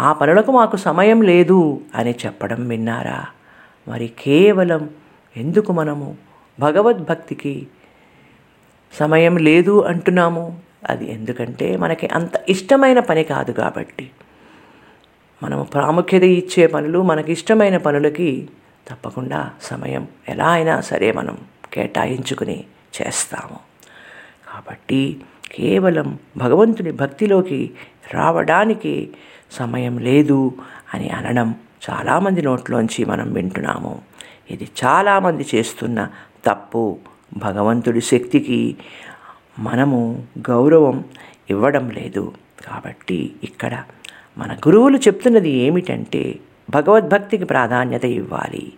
ఆ 0.00 0.12
పనులకు 0.12 0.52
మాకు 0.52 0.76
సమయం 0.76 1.22
లేదు 1.22 1.80
అని 1.94 2.14
చెప్పడం 2.26 2.68
విన్నారా? 2.68 3.24
మరి 3.88 4.10
కేవలం 4.20 4.88
ఎందుకు 5.36 5.72
మనము 5.72 6.16
భగవద్భక్తికి 6.60 7.66
సమయం 8.92 9.36
లేదు 9.36 9.82
అంటున్నాము? 9.82 10.58
అది 10.90 11.12
ఎందుకంటే 11.12 11.76
మనకి 11.76 12.06
అంత 12.06 12.30
ఇష్టమైన 12.48 13.00
పని 13.00 13.24
కాదు 13.24 13.52
కాబట్టి. 13.52 14.10
మనము 15.42 15.62
ప్రాముఖ్యత 15.62 16.22
ఇచ్చే 16.22 16.66
పనులు 16.66 17.02
మనకి 17.02 17.32
ఇష్టమైన 17.32 17.76
పనులకి 17.76 18.48
తప్పకుండా 18.88 19.50
సమయం 19.62 20.08
ఎలా 20.28 20.48
అయినా 20.48 20.80
సరే 20.80 21.12
మనం 21.12 21.38
కేటాయించుకుని 21.72 22.64
చేస్తాము. 23.02 23.58
కాబట్టి 24.48 25.20
కేవలం 25.52 26.18
భగవంతుని 26.36 26.92
భక్తిలోకి 26.92 27.70
రావడానికి 28.12 29.10
సమయం 29.52 29.98
లేదు 29.98 30.52
అని 30.94 31.10
అనడం 31.10 31.54
చాలామంది 31.90 32.42
నోట్లోంచి 32.42 33.04
మనం 33.04 33.32
వింటున్నాము. 33.32 34.13
ఇది 34.50 34.68
చాలామంది 34.84 35.46
చేస్తున్న 35.54 36.08
తప్పు. 36.46 36.98
భగవంతుడి 37.36 38.00
శక్తికి 38.00 38.76
మనము 39.58 40.24
గౌరవం 40.38 41.04
ఇవ్వడం 41.50 41.90
లేదు. 41.90 42.32
కాబట్టి 42.66 43.32
ఇక్కడ 43.44 43.82
మన 44.38 44.52
గురువులు 44.52 44.98
చెప్తున్నది 44.98 45.50
ఏమిటంటే 45.50 46.38
భగవద్భక్తికి 46.70 47.44
ప్రాధాన్యత 47.44 48.04
ఇవ్వాలి. 48.04 48.72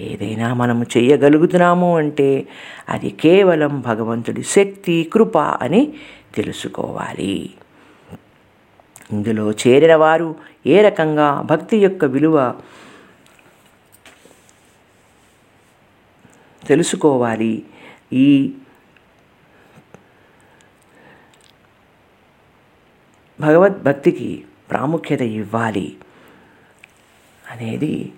ఏదైనా 0.00 0.54
మనము 0.54 0.86
చేయగలుగుతున్నాము 0.96 1.96
అంటే 1.96 2.46
అది 2.88 3.10
కేవలం 3.10 3.80
భగవంతుడి 3.80 4.42
శక్తి 4.42 5.10
కృప 5.12 5.38
అని 5.38 5.92
తెలుసుకోవాలి. 6.34 7.50
ఇందులో 9.12 9.50
చేరిన 9.50 9.94
వారు 9.94 10.34
ఏ 10.66 10.82
రకంగా 10.82 11.40
భక్తి 11.40 11.76
యొక్క 11.78 12.04
విలువ 12.04 12.54
తెలుసుకోవాలి. 16.68 17.52
ఈ 18.12 18.28
భగవద్భక్తికి 23.40 24.44
ప్రాముఖ్యత 24.70 25.20
ఇవ్వాలి 25.20 25.88
అనేది 27.44 28.12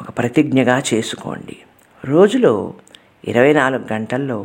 ఒక 0.00 0.08
ప్రతిజ్ఞగా 0.18 0.82
చేసుకోండి. 0.94 1.56
రోజులో 2.04 2.74
ఇరవై 3.24 3.52
నాలుగు 3.52 3.84
గంటల్లో 3.92 4.38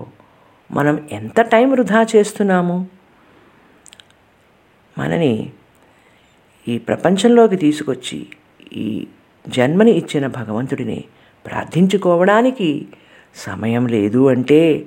మనం 0.72 0.96
ఎంత 1.12 1.42
టైం 1.42 1.72
వృధా 1.72 2.02
చేస్తున్నాము? 2.16 2.78
మనని 4.98 5.34
ఈ 6.68 6.78
ప్రపంచంలోకి 6.78 7.56
తీసుకొచ్చి 7.56 8.20
ఈ 8.74 9.08
జన్మని 9.48 9.92
ఇచ్చిన 9.92 10.28
భగవంతుడిని 10.28 11.00
ప్రార్థించుకోవడానికి 11.50 12.88
సమయం 13.36 13.88
లేదు 13.88 14.28
అంటే 14.28 14.86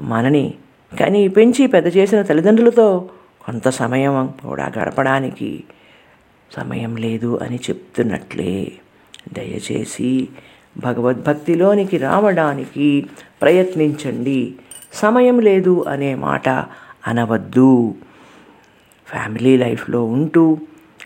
మనని 0.00 0.54
కానీ 1.00 1.28
పెంచి 1.28 1.66
పెద్ద 1.66 1.96
చేసిన 1.96 2.22
తల్లిదండ్రులతో 2.22 3.10
కొంత 3.46 3.68
సమయం 3.68 4.34
కూడా 4.46 4.72
గడపడానికి 4.78 5.64
సమయం 6.52 6.96
లేదు 6.96 7.38
అని 7.42 7.56
చెప్తున్నట్లే. 7.56 8.72
దయచేసి 9.32 10.28
భగవద్భక్తిలోనికి 10.78 11.96
రావడానికి 11.96 13.06
ప్రయత్నించండి. 13.42 14.54
సమయం 14.92 15.40
లేదు 15.40 15.84
అనే 15.88 16.14
మాట 16.14 16.48
అనవద్దు. 17.06 17.94
ఫ్యామిలీ 19.06 19.56
లైఫ్లో 19.56 20.04
ఉంటూ 20.04 20.58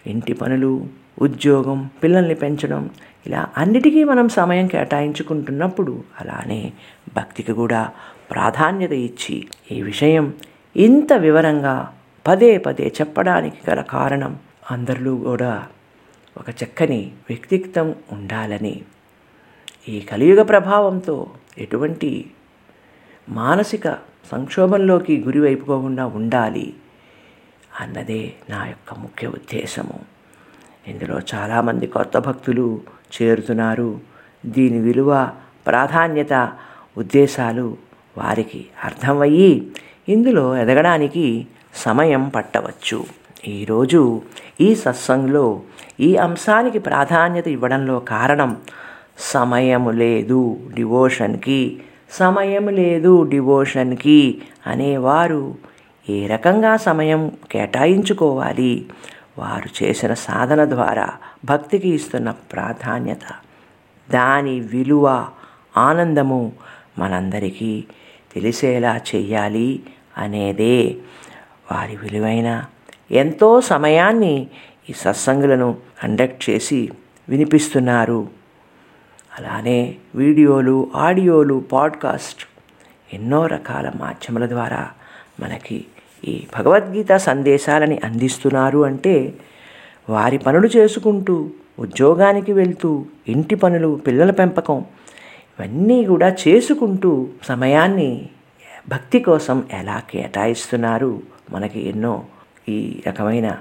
ఇంటి 0.07 0.33
పనులు 0.33 0.87
ఉద్యోగం 1.19 1.91
పిల్లల్ని 2.03 2.35
పెంచడం 2.35 2.91
ఇలా 3.27 3.49
అన్నిటికీ 3.57 4.05
మనం 4.05 4.29
సమయం 4.29 4.67
కేటాయించుకుంటున్నప్పుడు 4.67 6.05
అలానే 6.21 6.73
భక్తికి 7.17 7.53
కూడా 7.53 7.91
ప్రాధాన్యత 8.31 8.93
ఇచ్చి 8.93 9.49
ఈ 9.71 9.83
విషయం 9.83 10.35
ఇంత 10.77 11.13
వివరంగా 11.13 11.93
పదే 12.27 12.59
పదే 12.59 12.87
చెప్పడానికి 12.87 13.71
గల 13.71 13.81
కారణం 13.81 14.39
అందరిలో 14.71 15.17
కూడా 15.17 15.67
ఒక 16.39 16.51
చక్కని 16.51 17.13
వ్యక్తిత్వం 17.31 17.95
ఉండాలని. 18.13 18.83
ఈ 19.89 20.01
కలియుగ 20.01 20.43
ప్రభావంతో 20.43 21.27
ఎటువంటి 21.59 22.31
మానసిక 23.29 23.89
సంక్షోభంలోకి 24.33 25.25
గురివైపుకోకుండా 25.27 26.07
ఉండాలి 26.07 26.75
అన్నదే 27.81 28.35
నా 28.51 28.67
యొక్క 28.67 28.95
ముఖ్య 28.95 29.29
ఉద్దేశము. 29.29 30.14
ఇందులో 30.89 31.21
చాలామంది 31.35 31.87
కొత్త 31.87 32.19
భక్తులు 32.19 32.81
చేరుతున్నారు. 33.15 34.01
దీని 34.47 34.79
విలువ 34.81 35.31
ప్రాధాన్యత 35.67 36.53
ఉద్దేశాలు 36.97 37.77
వారికి 38.19 38.67
అర్థమయ్యి 38.85 39.73
ఇందులో 40.09 40.57
ఎదగడానికి 40.57 41.47
సమయం 41.75 42.29
పట్టవచ్చు. 42.29 43.05
ఈరోజు 43.49 44.23
ఈ 44.61 44.75
సత్సంగ్లో 44.75 45.61
ఈ 46.01 46.17
అంశానికి 46.17 46.79
ప్రాధాన్యత 46.79 47.49
ఇవ్వడంలో 47.49 48.01
కారణం 48.01 48.57
సమయము 49.19 49.91
లేదు 49.91 50.57
డివోషన్కి 50.75 51.81
సమయం 52.11 52.69
లేదు 52.69 53.23
డివోషన్కి 53.23 54.43
అనేవారు 54.67 55.55
ఏ 56.09 56.27
రకంగా 56.27 56.77
సమయం 56.77 57.33
కేటాయించుకోవాలి? 57.51 58.87
వారు 59.39 59.85
చేసిన 59.85 60.15
సాధన 60.15 60.65
ద్వారా 60.65 61.13
భక్తికి 61.45 61.89
ఇస్తున్న 61.89 62.31
ప్రాధాన్యత 62.31 63.35
దాని 64.11 64.61
విలువ 64.61 65.29
ఆనందము 65.77 66.53
మనందరికీ 66.99 67.85
తెలిసేలా 68.35 69.01
చేయాలి 69.15 69.83
అనేదే 70.19 70.97
వారి 71.73 71.97
విలువైన 71.97 72.65
ఎంతో 73.11 73.61
సమయాన్ని 73.61 74.47
ఈ 74.91 74.93
సత్సంగులను 74.93 75.77
కండక్ట్ 76.03 76.51
చేసి 76.51 76.91
వినిపిస్తున్నారు. 77.29 78.29
అలానే 79.39 79.95
వీడియోలు 80.15 80.91
ఆడియోలు 80.95 81.65
పాడ్కాస్ట్ 81.73 82.49
ఎన్నో 83.15 83.47
రకాల 83.47 83.93
మాధ్యమాల 83.97 84.49
ద్వారా 84.49 84.91
మనకి 85.41 85.85
ఈ 86.25 86.47
భగవద్గీత 86.59 87.17
సందేశాలని 87.17 88.01
అందిస్తున్నారు 88.05 88.85
అంటే 88.85 89.35
వారి 90.11 90.39
పనులు 90.39 90.67
చేసుకుంటూ 90.77 91.51
ఉద్యోగానికి 91.79 92.53
వెళ్తూ 92.53 93.05
ఇంటి 93.29 93.55
పనులు 93.55 94.01
పిల్లల 94.07 94.31
పెంపకం 94.31 94.85
ఇవన్నీ 95.59 96.05
కూడా 96.05 96.37
చేసుకుంటూ 96.49 97.29
సమయాన్ని 97.43 98.29
భక్తి 98.89 99.21
కోసం 99.21 99.65
ఎలా 99.73 100.03
కేటాయిస్తున్నారు? 100.11 101.23
మనకి 101.53 101.89
ఎన్నో 101.89 102.25
ఈ 102.69 103.03
రకమైన 103.09 103.59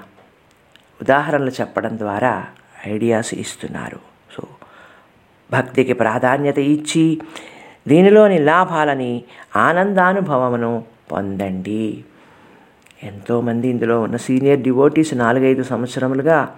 ఉదాహరణలు 1.02 1.52
చెప్పడం 1.52 2.00
ద్వారా 2.00 2.46
ఐడియాస్ 2.88 3.34
ఇస్తున్నారు. 3.34 4.00
సో 4.36 4.44
భక్తికి 5.52 5.94
ప్రాధాన్యత 5.94 6.60
ఇచ్చి 6.60 7.22
దీనిలోని 7.88 8.40
లాభాలని 8.40 9.24
ఆనందానుభవమును 9.56 10.84
పొందండి. 11.12 12.04
ఎంతోమంది 13.04 13.68
ఇందులో 13.68 14.02
ఉన్న 14.02 14.18
సీనియర్ 14.18 14.60
డివోటీస్ 14.60 15.14
నాలుగైదు 15.14 15.64
సంవత్సరములుగా 15.64 16.56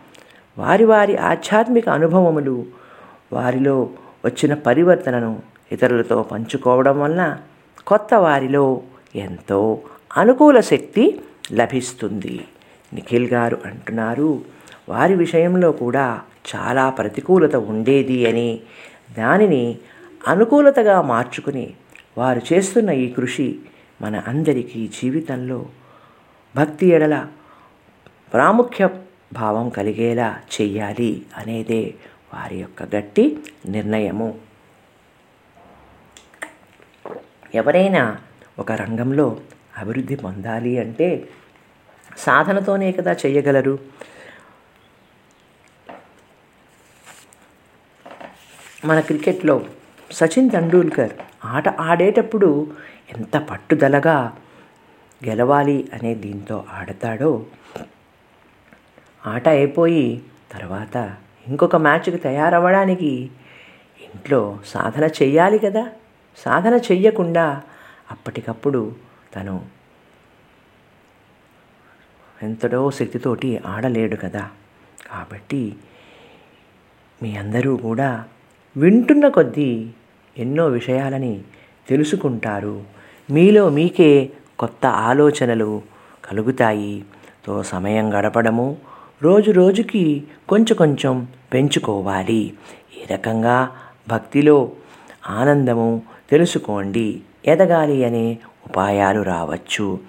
వారి 0.57 0.85
వారి 0.85 1.17
ఆధ్యాత్మిక 1.17 1.89
అనుభవములు 1.89 2.65
వారిలో 3.33 3.89
వచ్చిన 4.25 4.53
పరివర్తనను 4.53 5.39
ఇతరులతో 5.71 6.23
పంచుకోవడం 6.23 6.99
వలన 6.99 7.37
కొత్త 7.87 8.13
వారిలో 8.13 8.81
ఎంతో 9.15 9.81
అనుకూల 10.17 10.59
శక్తి 10.59 11.21
లభిస్తుంది. 11.53 12.45
నిఖిల్ 12.93 13.27
గారు 13.27 13.57
అంటున్నారు 13.65 14.41
వారి 14.89 15.15
విషయంలో 15.15 15.71
కూడా 15.71 16.21
చాలా 16.55 16.89
ప్రతికూలత 16.89 17.55
ఉండేది 17.55 18.27
అని 18.27 18.59
దానిని 19.17 19.77
అనుకూలతగా 20.27 21.01
మార్చుకుని 21.01 21.73
వారు 22.17 22.41
చేస్తున్న 22.53 22.89
ఈ 22.89 23.09
కృషి 23.09 23.59
మన 24.01 24.21
అందరికీ 24.27 24.89
జీవితంలో 25.01 25.65
భక్తి 26.55 26.85
ఎడల 26.87 27.27
ప్రాముఖ్య 28.33 28.89
భావం 29.33 29.69
కలిగేలా 29.69 30.41
చెయ్యాలి 30.61 31.25
అనేదే 31.37 31.93
వారి 32.33 32.57
యొక్క 32.57 32.95
గట్టి 32.95 33.39
నిర్ణయము. 33.65 34.39
ఎవరైనా 37.55 38.17
ఒక 38.59 38.71
రంగంలో 38.71 39.41
అభివృద్ధి 39.77 40.15
పొందాలి 40.15 40.79
అంటే 40.79 41.29
సాధనతోనే 42.17 42.91
కదా 42.91 43.13
చెయ్యగలరు. 43.13 43.79
మన 48.85 48.99
క్రికెట్లో 48.99 49.65
సచిన్ 50.11 50.49
తెండూల్కర్ 50.49 51.13
ఆట 51.45 51.69
ఆడేటప్పుడు 51.69 52.75
ఎంత 53.17 53.37
పట్టుదలగా 53.37 54.37
గెలవాలి 55.27 55.89
అనే 55.93 56.15
దీంతో 56.15 56.63
ఆడతాడో 56.69 57.45
ఆట 59.25 59.49
అయిపోయి 59.49 60.21
తర్వాత 60.51 61.15
ఇంకొక 61.47 61.75
మ్యాచ్కి 61.75 62.17
తయారవ్వడానికి 62.17 63.31
ఇంట్లో 64.01 64.59
సాధన 64.65 65.03
చెయ్యాలి 65.03 65.59
కదా. 65.59 65.91
సాధన 66.37 66.73
చెయ్యకుండా 66.73 67.63
అప్పటికప్పుడు 68.11 68.95
తను 69.35 69.65
ఎంతడో 72.43 72.91
శక్తితోటి 72.91 73.57
ఆడలేడు 73.57 74.15
కదా. 74.15 74.49
కాబట్టి 75.07 75.75
మీ 77.23 77.35
అందరూ 77.35 77.77
కూడా 77.77 78.25
వింటున్న 78.77 79.27
కొద్దీ 79.27 79.89
ఎన్నో 80.37 80.67
విషయాలని 80.67 81.41
తెలుసుకుంటారు. 81.87 82.83
మీలో 83.31 83.69
మీకే 83.69 84.31
కొత్త 84.59 84.85
ఆలోచనలు 84.85 85.81
కలుగుతాయి. 86.25 87.03
తో 87.47 87.63
సమయం 87.63 88.19
గడపడము 88.19 88.77
రోజు 89.23 89.51
రోజుకి 89.51 90.23
కొంచెం 90.49 90.77
కొంచెం 90.77 91.27
పెంచుకోవాలి. 91.53 92.53
ఈ 92.97 93.13
రకంగా 93.13 93.69
భక్తిలో 94.09 94.71
ఆనందము 95.29 96.01
తెలుసుకోండి. 96.29 97.21
ఎదగాలి 97.45 98.05
అనే 98.05 98.37
ఉపాయాలు 98.65 99.21
రావచ్చు. 99.21 99.99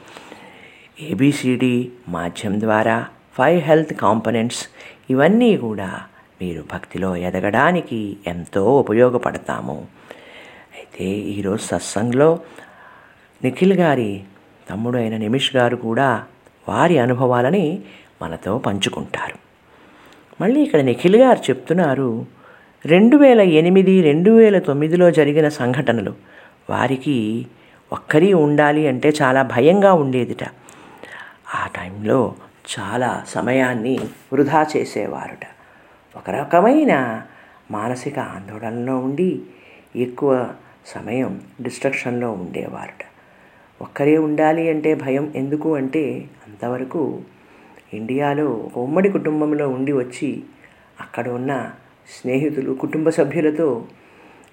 ఏబిసిడి 1.00 1.92
మాధ్యం 2.08 2.60
ద్వారా 2.60 3.06
ఫైవ్ 3.38 3.60
హెల్త్ 3.60 3.94
కాంపనెంట్స్ 3.94 4.62
ఇవన్నీ 5.10 5.56
కూడా 5.56 6.00
మీరు 6.42 6.64
భక్తిలో 6.72 7.16
ఎదగడానికి 7.16 8.16
ఎంతో 8.26 8.78
ఉపయోగపడతాము. 8.78 9.86
అయితే 10.76 11.04
ఈరోజు 11.04 11.62
సత్సంగ్లో 11.62 12.38
నిఖిల్ 13.44 13.72
గారి 13.72 14.22
తమ్ముడు 14.70 14.98
అయిన 14.98 15.16
నిమిష్ 15.16 15.56
గారు 15.56 15.76
కూడా 15.76 16.24
వారి 16.68 16.98
అనుభవాలని 16.98 17.80
మనతో 18.22 18.58
పంచుకుంటారు. 18.58 19.38
మళ్ళీ 20.40 20.60
ఇక్కడ 20.60 20.80
నిఖిల్ 20.80 21.16
గారు 21.16 21.38
చెప్తున్నారు 21.38 22.26
రెండు 22.86 23.16
వేల 23.16 23.40
ఎనిమిది 23.40 24.02
రెండు 24.02 24.30
వేల 24.30 24.58
తొమ్మిదిలో 24.58 25.10
జరిగిన 25.10 25.48
సంఘటనలు 25.48 26.14
వారికి 26.70 27.46
ఒక్కరి 27.92 28.32
ఉండాలి 28.32 28.88
అంటే 28.88 29.12
చాలా 29.22 29.42
భయంగా 29.42 29.92
ఉండేదిట. 29.92 30.44
ఆ 31.54 31.66
టైంలో 31.76 32.34
చాలా 32.78 33.24
సమయాన్ని 33.28 33.98
వృధా 34.32 34.66
చేసేవారుట. 34.76 35.46
ఒక 36.16 36.30
రకమైన 36.30 37.22
మానసిక 37.70 38.18
ఆందోళనలో 38.18 38.98
ఉండి 38.98 39.40
ఎక్కువ 39.96 40.48
సమయం 40.86 41.40
డిస్ట్రక్షన్లో 41.62 42.32
ఉండేవారుట. 42.32 43.04
ఒక్కరే 43.80 44.18
ఉండాలి 44.18 44.68
అంటే 44.68 44.94
భయం 44.94 45.32
ఎందుకు 45.36 45.76
అంటే 45.76 46.28
అంతవరకు 46.46 47.22
ఇండియాలో 47.94 48.44
ఒక 48.46 48.78
ఉమ్మడి 48.78 49.08
కుటుంబంలో 49.08 49.68
ఉండి 49.68 49.92
వచ్చి 49.92 50.42
అక్కడ 51.00 51.28
ఉన్న 51.28 51.72
స్నేహితులు 52.20 52.72
కుటుంబ 52.74 53.08
సభ్యులతో 53.08 53.88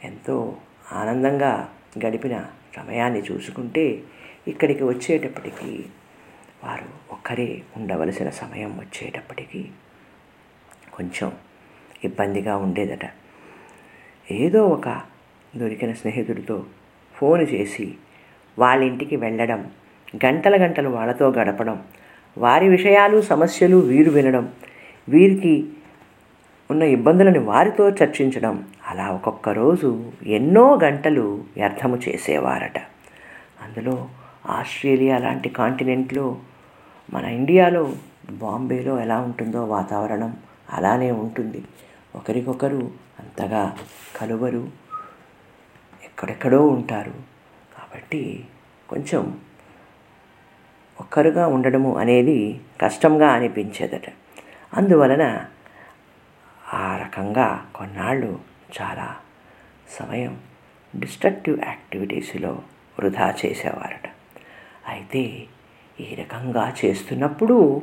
ఎంతో 0.04 0.58
ఆనందంగా 0.92 1.74
గడిపిన 2.06 2.46
సమయాన్ని 2.76 3.22
చూసుకుంటే 3.32 4.04
ఇక్కడికి 4.48 4.84
వచ్చేటప్పటికి 4.84 5.86
వారు 6.64 7.14
ఒక్కరే 7.14 7.62
ఉండవలసిన 7.78 8.30
సమయం 8.30 8.80
వచ్చేటప్పటికి 8.80 9.72
కొంచెం 10.94 11.32
ఇబ్బందిగా 12.04 12.58
ఉండేదట. 12.58 13.06
ఏదో 14.32 14.68
ఒక 14.68 15.02
దొరికిన 15.56 15.94
స్నేహితుడితో 15.94 16.66
ఫోన్ 17.16 17.42
చేసి 17.42 17.96
వాళ్ళ 18.60 18.84
ఇంటికి 18.84 19.16
వెళ్ళడం 19.16 19.72
గంటల 20.26 20.66
గంటలు 20.66 20.89
వాళ్ళతో 20.89 21.30
గడపడం 21.30 21.84
వారి 22.38 22.70
విషయాలు 22.70 23.22
సమస్యలు 23.22 23.78
వీరు 23.78 24.12
వినడం 24.12 24.54
వీరికి 25.10 25.70
ఉన్న 26.72 26.84
ఇబ్బందులను 26.84 27.39
వారితో 27.39 27.89
చర్చించడం 27.89 28.68
అలా 28.89 29.10
ఒక్కొక్క 29.10 29.50
రోజు 29.50 30.12
ఎన్నో 30.26 30.80
గంటలు 30.84 31.44
వ్యర్థము 31.58 32.00
చేసేవారట. 32.10 32.78
అందులో 33.63 34.08
ఆస్ట్రేలియా 34.46 35.18
లాంటి 35.18 35.50
కాంటినెంట్లో 35.50 36.38
మన 37.13 37.26
ఇండియాలో 37.26 37.94
బాంబేలో 38.32 39.00
ఎలా 39.00 39.20
ఉంటుందో 39.20 39.66
వాతావరణం 39.66 40.38
అలానే 40.74 41.12
ఉంటుంది. 41.12 41.63
ఒకరికొకరు 42.16 42.92
అంతగా 43.20 43.78
కలువరు 44.16 44.68
ఎక్కడెక్కడో 46.04 46.68
ఉంటారు. 46.68 47.33
కాబట్టి 47.94 48.46
కొంచెం 48.90 49.42
ఒక్కరుగా 51.02 51.48
ఉండడము 51.48 51.98
అనేది 51.98 52.62
కష్టంగా 52.82 53.28
అనిపించేదట. 53.32 54.10
అందువలన 54.74 55.46
ఆ 56.74 56.98
రకంగా 56.98 57.70
కొన్నాళ్ళు 57.76 58.40
చాలా 58.82 59.16
సమయం 59.90 60.40
డిస్ట్రక్టివ్ 61.00 61.60
యాక్టివిటీస్లో 61.68 62.52
వృధా 63.00 63.36
చేసేవారట. 63.46 64.10
అయితే 64.88 65.46
ఈ 66.00 66.16
రకంగా 66.16 66.74
చేస్తున్నప్పుడు 66.86 67.82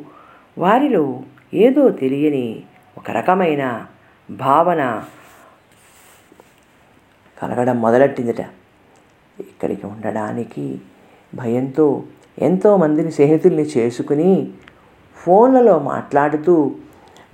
వారిలో 0.59 1.23
ఏదో 1.55 1.89
తెలియని 1.89 2.63
ఒక 2.99 3.11
రకమైన 3.11 3.87
భావన 4.31 5.05
కలగడం 7.39 7.81
మొదలెట్టిందిట. 7.81 8.60
ఇక్కడికి 9.41 9.87
ఉండడానికి 9.87 10.81
భయంతో 11.35 12.03
ఎంతోమందిని 12.39 13.13
స్నేహితుల్ని 13.13 13.63
చేసుకుని 13.63 14.53
ఫోన్లలో 15.17 15.79
మాట్లాడుతూ 15.79 16.75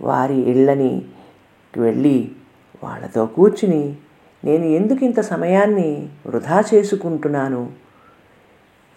వారి 0.00 0.50
ఇళ్ళని 0.50 1.02
వెళ్ళి 1.78 2.30
వాళ్ళతో 2.84 3.26
కూర్చుని 3.26 3.96
నేను 4.44 4.64
ఎందుకు 4.64 5.04
ఇంత 5.04 5.20
సమయాన్ని 5.20 6.08
వృధా 6.26 6.64
చేసుకుంటున్నాను? 6.74 7.72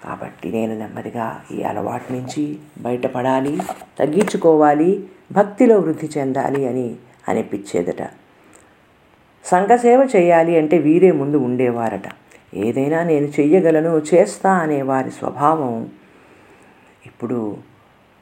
కాబట్టి 0.03 0.51
నేను 0.51 0.79
నెమ్మదిగా 0.79 1.41
ఈ 1.51 1.63
అలవాటు 1.63 2.13
నుంచి 2.13 2.59
బయటపడాలి 2.81 3.57
తగ్గించుకోవాలి 3.99 5.07
భక్తిలో 5.31 5.79
వృద్ధి 5.79 6.09
చెందాలి 6.17 6.67
అని 6.67 6.95
అనిపించేదట. 7.27 8.03
సంఘసేవ 9.45 10.09
చేయాలి 10.15 10.57
అంటే 10.57 10.77
వీరే 10.77 11.11
ముందు 11.11 11.37
ఉండేవారట. 11.37 12.09
ఏదైనా 12.53 13.03
నేను 13.03 13.25
చెయ్యగలను 13.25 14.01
చేస్తా 14.13 14.51
అనే 14.51 14.81
వారి 14.81 15.11
స్వభావం. 15.11 15.89
ఇప్పుడు 17.05 17.57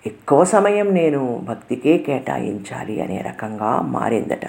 ఎక్కువ 0.06 0.44
సమయం 0.44 0.94
నేను 0.94 1.42
భక్తికే 1.44 1.98
కేటాయించాలి 1.98 3.02
అనే 3.02 3.22
రకంగా 3.22 3.82
మారిందట. 3.82 4.46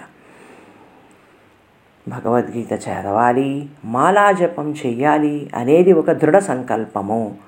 భగవద్గీత 2.08 2.72
చదవాలి 2.72 3.68
మాలా 3.84 4.32
జపం 4.32 4.72
చెయ్యాలి 4.72 5.50
అనేది 5.54 5.92
ఒక 5.92 6.10
దృఢ 6.10 6.38
సంకల్పము. 6.38 7.38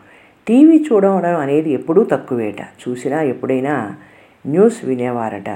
టీవీ 0.48 0.86
చూడడం 0.92 1.36
అనేది 1.36 1.70
ఎప్పుడూ 1.70 2.04
తక్కువేట. 2.04 2.60
చూసినా 2.60 3.22
ఎప్పుడైనా 3.22 3.96
న్యూస్ 4.46 4.84
వినేవారట. 4.84 5.48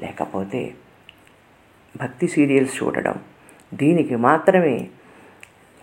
లేకపోతే 0.00 0.74
భక్తి 1.96 2.28
సీరియల్స్ 2.28 2.82
చూడడం. 2.82 3.14
దీనికి 3.74 4.16
మాత్రమే 4.16 4.88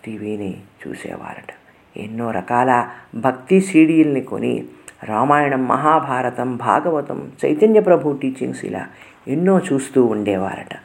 టీవీని 0.06 0.58
చూసేవారట. 0.88 1.54
ఎన్నో 1.98 2.32
రకాల 2.32 2.88
భక్తి 3.16 3.62
సీడీల్ని 3.62 4.22
కొని 4.22 4.64
రామాయణం 5.04 5.68
మహాభారతం 5.68 6.58
భాగవతం 6.58 7.32
చైతన్య 7.46 7.80
ప్రభు 7.80 8.20
టీచింగ్స్ 8.22 8.66
ఇలా 8.66 8.88
ఎన్నో 9.28 9.62
చూస్తూ 9.74 10.06
ఉండేవారట. 10.06 10.76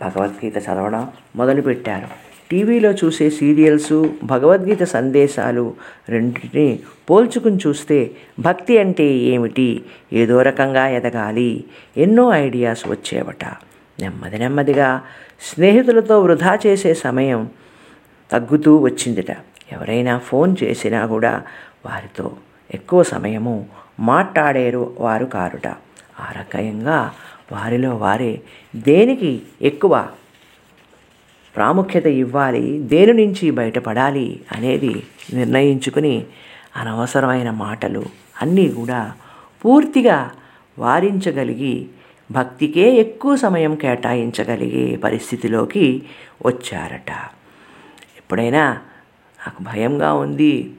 భగవద్గీత 0.00 0.58
చదవడం 0.58 1.08
మొదలుపెట్టారు. 1.36 2.06
టీవీలో 2.50 2.90
చూసే 2.90 3.30
సీరియల్స్ 3.30 4.08
భగవద్గీత 4.24 4.82
సందేశాలు 4.82 5.74
రెండింటిని 6.08 6.78
పోల్చుకుని 7.10 7.58
చూస్తే 7.66 8.10
భక్తి 8.40 8.78
అంటే 8.78 9.04
ఏమిటి? 9.04 9.82
ఏదో 10.12 10.42
రకంగా 10.42 10.88
ఎదగాలి. 10.88 11.64
ఎన్నో 11.96 12.32
ఐడియాస్ 12.32 12.88
వచ్చేవట. 12.88 13.44
నెమ్మది 14.00 14.38
నెమ్మదిగా 14.38 15.02
స్నేహితులతో 15.40 16.20
వృధా 16.20 16.58
చేసే 16.66 16.94
సమయం 16.94 17.50
తగ్గుతూ 18.32 18.76
వచ్చిందిట. 18.76 19.30
ఎవరైనా 19.72 20.18
ఫోన్ 20.18 20.56
చేసినా 20.62 21.06
కూడా 21.06 21.42
వారితో 21.86 22.36
ఎక్కువ 22.74 23.02
సమయము 23.02 23.66
మాట్లాడేరు 24.00 24.96
వారు 24.98 25.24
కారుట. 25.24 25.68
ఆ 26.20 26.26
రకంగా 26.38 26.98
వారిలో 27.52 27.96
వారే 27.96 28.32
దేనికి 28.76 29.42
ఎక్కువ 29.62 30.08
ప్రాముఖ్యత 31.56 32.06
ఇవ్వాలి 32.06 32.78
దేని 32.92 33.12
నుంచి 33.12 33.50
బయటపడాలి 33.50 34.40
అనేది 34.52 35.02
నిర్ణయించుకుని 35.34 36.26
అనవసరమైన 36.76 37.50
మాటలు 37.50 38.02
అన్నీ 38.42 38.68
కూడా 38.68 39.00
పూర్తిగా 39.64 40.18
వారించగలిగి 40.78 41.74
భక్తికే 42.30 42.94
ఎక్కువ 42.94 43.36
సమయం 43.36 43.74
కేటాయించగలిగే 43.74 44.96
పరిస్థితిలోకి 44.96 46.02
వచ్చారట. 46.46 47.12
ఎప్పుడైనా 48.30 48.64
నాకు 49.40 49.62
భయంగా 49.62 50.12
ఉంది 50.12 50.74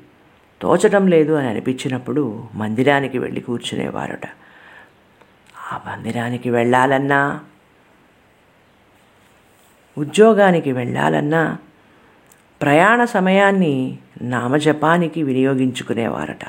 తోచటం 0.61 1.07
లేదు 1.07 1.33
అని 1.33 1.47
అనిపించినప్పుడు 1.47 2.43
మందిరానికి 2.55 3.17
వెళ్ళి 3.19 3.41
కూర్చునేవారట. 3.41 4.25
ఆ 5.71 5.81
మందిరానికి 5.87 6.49
వెళ్ళాలన్నా 6.49 7.39
ఉద్యోగానికి 9.97 10.71
వెళ్ళాలన్నా 10.71 11.57
ప్రయాణ 12.61 13.05
సమయాన్ని 13.05 13.97
నామజపానికి 14.21 15.23
వినియోగించుకునేవారట. 15.23 16.45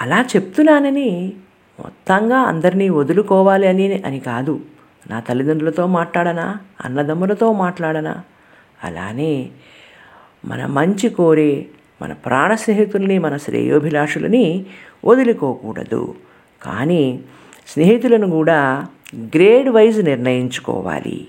అలా 0.00 0.24
చెప్తున్నానని 0.36 1.32
మొత్తంగా 1.80 2.38
అందరినీ 2.38 2.88
వదులుకోవాలి 2.88 3.68
అని 3.68 4.02
అని 4.06 4.20
కాదు. 4.20 4.60
నా 5.10 5.20
తల్లిదండ్రులతో 5.20 5.86
మాట్లాడనా 5.86 6.58
అన్నదమ్ములతో 6.84 7.52
మాట్లాడనా 7.52 8.22
అలానే 8.84 9.48
మన 10.44 10.66
మంచి 10.66 11.08
కోరే 11.08 11.66
మన 12.02 12.12
ప్రాణ 12.12 12.54
స్నేహితుల్ని 12.54 13.18
మన 13.18 13.36
శ్రేయోభిలాషులని 13.36 14.66
వదులుకోకూడదు. 15.04 16.14
కానీ 16.62 17.20
స్నేహితులను 17.66 18.30
కూడా 18.30 18.86
గ్రేడ్ 19.18 19.68
వైజ్ 19.68 20.04
నిర్ణయించుకోవాలి. 20.04 21.28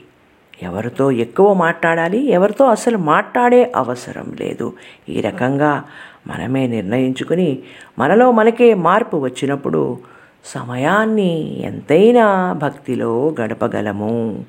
ఎవరితో 0.64 1.12
ఎక్కువ 1.12 1.54
మాట్లాడాలి 1.54 2.30
ఎవరితో 2.30 2.66
అసలు 2.66 2.98
మాట్లాడే 2.98 3.72
అవసరం 3.76 4.38
లేదు. 4.40 4.74
ఈ 5.10 5.22
రకంగా 5.22 5.84
మనమే 6.28 6.68
నిర్ణయించుకుని 6.68 7.60
మనలో 8.00 8.32
మనకే 8.32 8.74
మార్పు 8.74 9.18
వచ్చినప్పుడు 9.18 10.00
సమయాన్ని 10.46 11.62
ఎంతైనా 11.62 12.54
భక్తిలో 12.54 13.36
గడపగలము. 13.42 14.46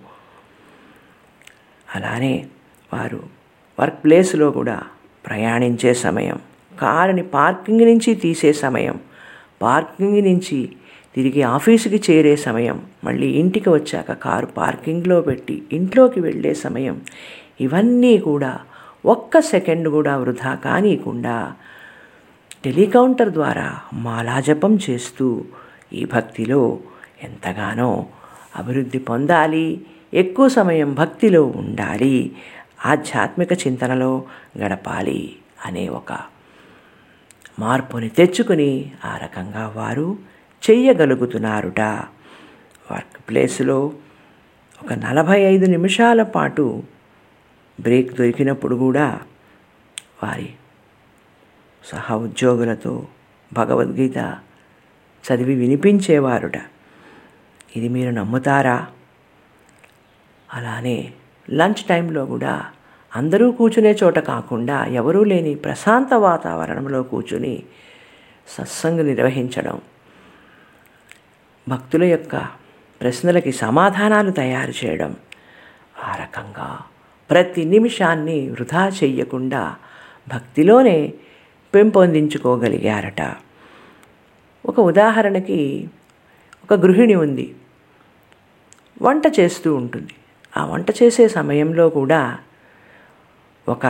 అలానే 1.95 2.47
వారు 2.95 3.21
వర్క్ 3.79 4.01
ప్లేస్లో 4.05 4.47
కూడా 4.51 4.79
ప్రయాణించే 5.25 5.93
సమయం 6.03 6.39
కారుని 6.73 7.25
పార్కింగ్ 7.35 7.85
నుంచి 7.91 8.11
తీసే 8.23 8.51
సమయం 8.61 8.97
పార్కింగ్ 9.63 10.21
నుంచి 10.27 10.59
తిరిగి 11.15 11.43
ఆఫీసుకి 11.51 11.99
చేరే 12.07 12.35
సమయం 12.45 12.77
మళ్ళీ 13.05 13.29
ఇంటికి 13.41 13.69
వచ్చాక 13.71 14.13
కారు 14.23 14.49
పార్కింగ్లో 14.57 15.19
పెట్టి 15.21 15.57
ఇంట్లోకి 15.73 16.21
వెళ్ళే 16.21 16.53
సమయం 16.63 16.97
ఇవన్నీ 17.61 18.15
కూడా 18.25 18.53
ఒక్క 19.05 19.41
సెకండ్ 19.51 19.89
కూడా 19.89 20.13
వృధా 20.17 20.53
కానీయకుండా 20.65 21.37
టెలికౌంటర్ 22.65 23.31
ద్వారా 23.31 23.69
మాలాజపం 24.05 24.75
చేస్తూ 24.85 25.27
ఈ 25.93 26.03
భక్తిలో 26.13 26.61
ఎంతగానో 27.25 27.91
అభివృద్ధి 28.57 29.01
పొందాలి 29.09 29.67
ఎక్కువ 30.13 30.47
సమయం 30.57 30.91
భక్తిలో 30.95 31.43
ఉండాలి 31.63 32.17
ఆధ్యాత్మిక 32.85 33.53
చింతనలో 33.53 34.25
గడపాలి 34.59 35.37
అనే 35.64 35.88
ఒక 35.88 36.12
మార్పుని 37.59 38.09
తెచ్చుకుని 38.09 38.92
ఆ 39.05 39.16
రకంగా 39.16 39.73
వారు 39.77 40.18
చెయ్యగలుగుతున్నారుట. 40.70 41.81
వర్క్ 42.92 43.29
ప్లేస్లో 43.29 43.92
ఒక 44.83 44.92
నలభై 44.92 45.40
ఐదు 45.40 45.66
నిమిషాల 45.66 46.23
పాటు 46.23 46.83
బ్రేక్ 47.81 48.14
దొరికినప్పుడు 48.14 48.77
కూడా 48.77 49.20
వారి 50.23 50.51
సహ 51.85 52.14
ఉద్యోగులతో 52.14 53.07
భగవద్గీత 53.53 54.18
చదివి 55.25 55.55
వినిపించేవారుట. 55.55 56.57
ఇది 57.77 57.88
మీరు 57.88 58.11
నమ్ముతారా? 58.11 58.87
అలానే 60.53 61.12
లంచ్ 61.51 61.83
టైంలో 61.88 62.27
కూడా 62.27 62.70
అందరూ 63.16 63.53
కూర్చునే 63.53 63.96
చోట 64.05 64.18
కాకుండా 64.18 64.85
ఎవరూ 64.85 65.24
లేని 65.24 65.55
ప్రశాంత 65.55 66.14
వాతావరణంలో 66.14 67.03
కూర్చుని 67.03 67.62
సత్సంగ 68.48 69.00
నిర్వహించడం. 69.00 69.81
భక్తుల 71.68 72.05
యొక్క 72.05 72.37
ప్రశ్నలకి 73.00 73.53
సమాధానాలు 73.53 74.31
తయారు 74.31 74.72
చేయడం. 74.85 75.16
ఆ 76.05 76.16
రకంగా 76.16 76.79
ప్రతి 77.31 77.64
నిమిషాన్ని 77.64 78.50
వృధా 78.50 78.88
చెయ్యకుండా 78.88 79.77
భక్తిలోనే 80.29 81.14
పెంపొందించుకోగలిగారట. 81.74 83.35
ఒక 84.66 84.81
ఉదాహరణకి 84.81 85.88
ఒక 86.64 86.74
గృహిణి 86.74 87.14
ఉంది. 87.14 87.57
వంట 89.03 89.22
చేస్తూ 89.40 89.74
ఉంటుంది. 89.74 90.14
ఆ 90.57 90.64
వంట 90.64 90.90
చేసే 90.90 91.29
సమయంలో 91.29 91.88
కూడా 91.88 92.38
ఒక 93.68 93.87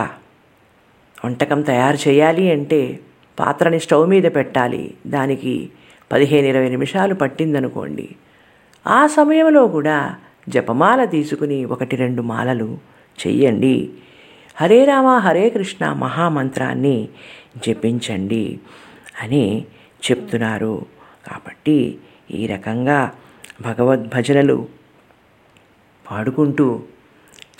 వంటకం 1.25 1.61
తయారు 1.61 2.09
చేయాలి 2.09 2.51
అంటే 2.51 2.99
పాత్రని 3.39 3.79
స్టవ్ 3.79 4.09
మీద 4.09 4.23
పెట్టాలి. 4.23 4.93
దానికి 5.07 5.69
పదిహేను 6.11 6.47
ఇరవై 6.47 6.69
నిమిషాలు 6.69 7.13
పట్టిందనుకోండి. 7.13 8.15
ఆ 8.87 9.07
సమయంలో 9.07 9.67
కూడా 9.67 10.15
జపమాల 10.49 11.05
తీసుకుని 11.05 11.65
ఒకటి 11.65 11.95
రెండు 11.95 12.21
మాలలు 12.21 12.77
చెయ్యండి. 13.27 13.89
హరే 14.61 14.85
రామ 14.85 15.07
హరే 15.07 15.49
కృష్ణ 15.49 15.93
మహామంత్రాన్ని 15.93 17.09
జపించండి 17.67 18.59
అని 19.21 19.65
చెప్తున్నారు. 20.11 20.85
కాబట్టి 21.27 21.97
ఈ 22.31 22.47
రకంగా 22.47 23.11
భగవద్భజనలు 23.61 24.67
పాడుకుంటూ 26.11 26.83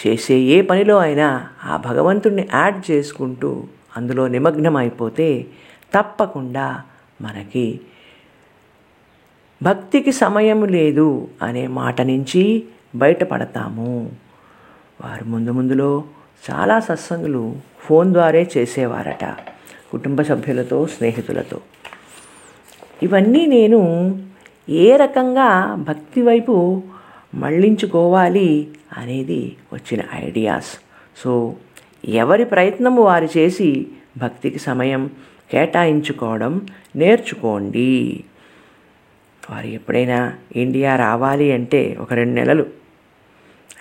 చేసే 0.08 0.34
ఏ 0.34 0.62
పనిలో 0.62 0.98
అయినా 0.98 1.50
ఆ 1.64 1.78
భగవంతుణ్ణి 1.78 2.48
యాడ్ 2.54 2.92
చేసుకుంటూ 2.92 3.64
అందులో 3.98 4.28
నిమగ్నం 4.28 4.76
అయిపోతే 4.76 5.46
తప్పకుండా 5.94 6.82
మనకి 7.22 7.80
భక్తికి 9.64 10.12
సమయం 10.12 10.66
లేదు 10.66 11.28
అనే 11.42 11.68
మాట 11.68 12.02
నుంచి 12.02 12.64
బయటపడతాము. 12.96 14.12
వారు 15.04 15.26
ముందు 15.26 15.52
ముందులో 15.52 16.04
చాలా 16.52 16.80
సత్సంగులు 16.80 17.56
ఫోన్ 17.80 18.14
ద్వారే 18.14 18.50
చేసేవారట 18.58 19.26
కుటుంబ 19.92 20.22
సభ్యులతో 20.22 20.88
స్నేహితులతో. 20.88 21.62
ఇవన్నీ 23.04 23.46
నేను 23.46 23.82
ఏ 24.70 24.96
రకంగా 24.96 25.76
భక్తి 25.76 26.22
వైపు 26.22 26.84
మళ్ళించుకోవాలి 27.36 28.68
అనేది 28.98 29.56
వచ్చిన 29.74 30.02
ఐడియాస్. 30.14 30.72
సో 31.18 31.56
ఎవరి 32.06 32.46
ప్రయత్నము 32.46 33.02
వారు 33.02 33.28
చేసి 33.38 33.88
భక్తికి 34.18 34.60
సమయం 34.60 35.10
కేటాయించుకోవడం 35.52 36.68
నేర్చుకోండి. 36.96 38.24
వారు 39.52 39.68
ఎప్పుడైనా 39.68 40.20
ఇండియా 40.56 40.96
రావాలి 40.96 41.52
అంటే 41.52 41.98
ఒక 42.00 42.14
రెండు 42.14 42.36
నెలలు 42.40 42.66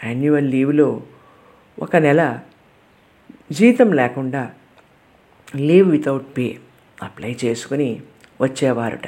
యాన్యువల్ 0.05 0.51
లీవ్లో 0.51 1.03
ఒక 1.79 1.97
నెల 1.97 2.41
జీతం 3.51 3.93
లేకుండా 3.93 4.51
లీవ్ 5.57 5.91
వితౌట్ 5.91 6.27
పే 6.39 6.59
అప్లై 7.03 7.37
చేసుకుని 7.45 8.01
వచ్చేవారుట. 8.41 9.07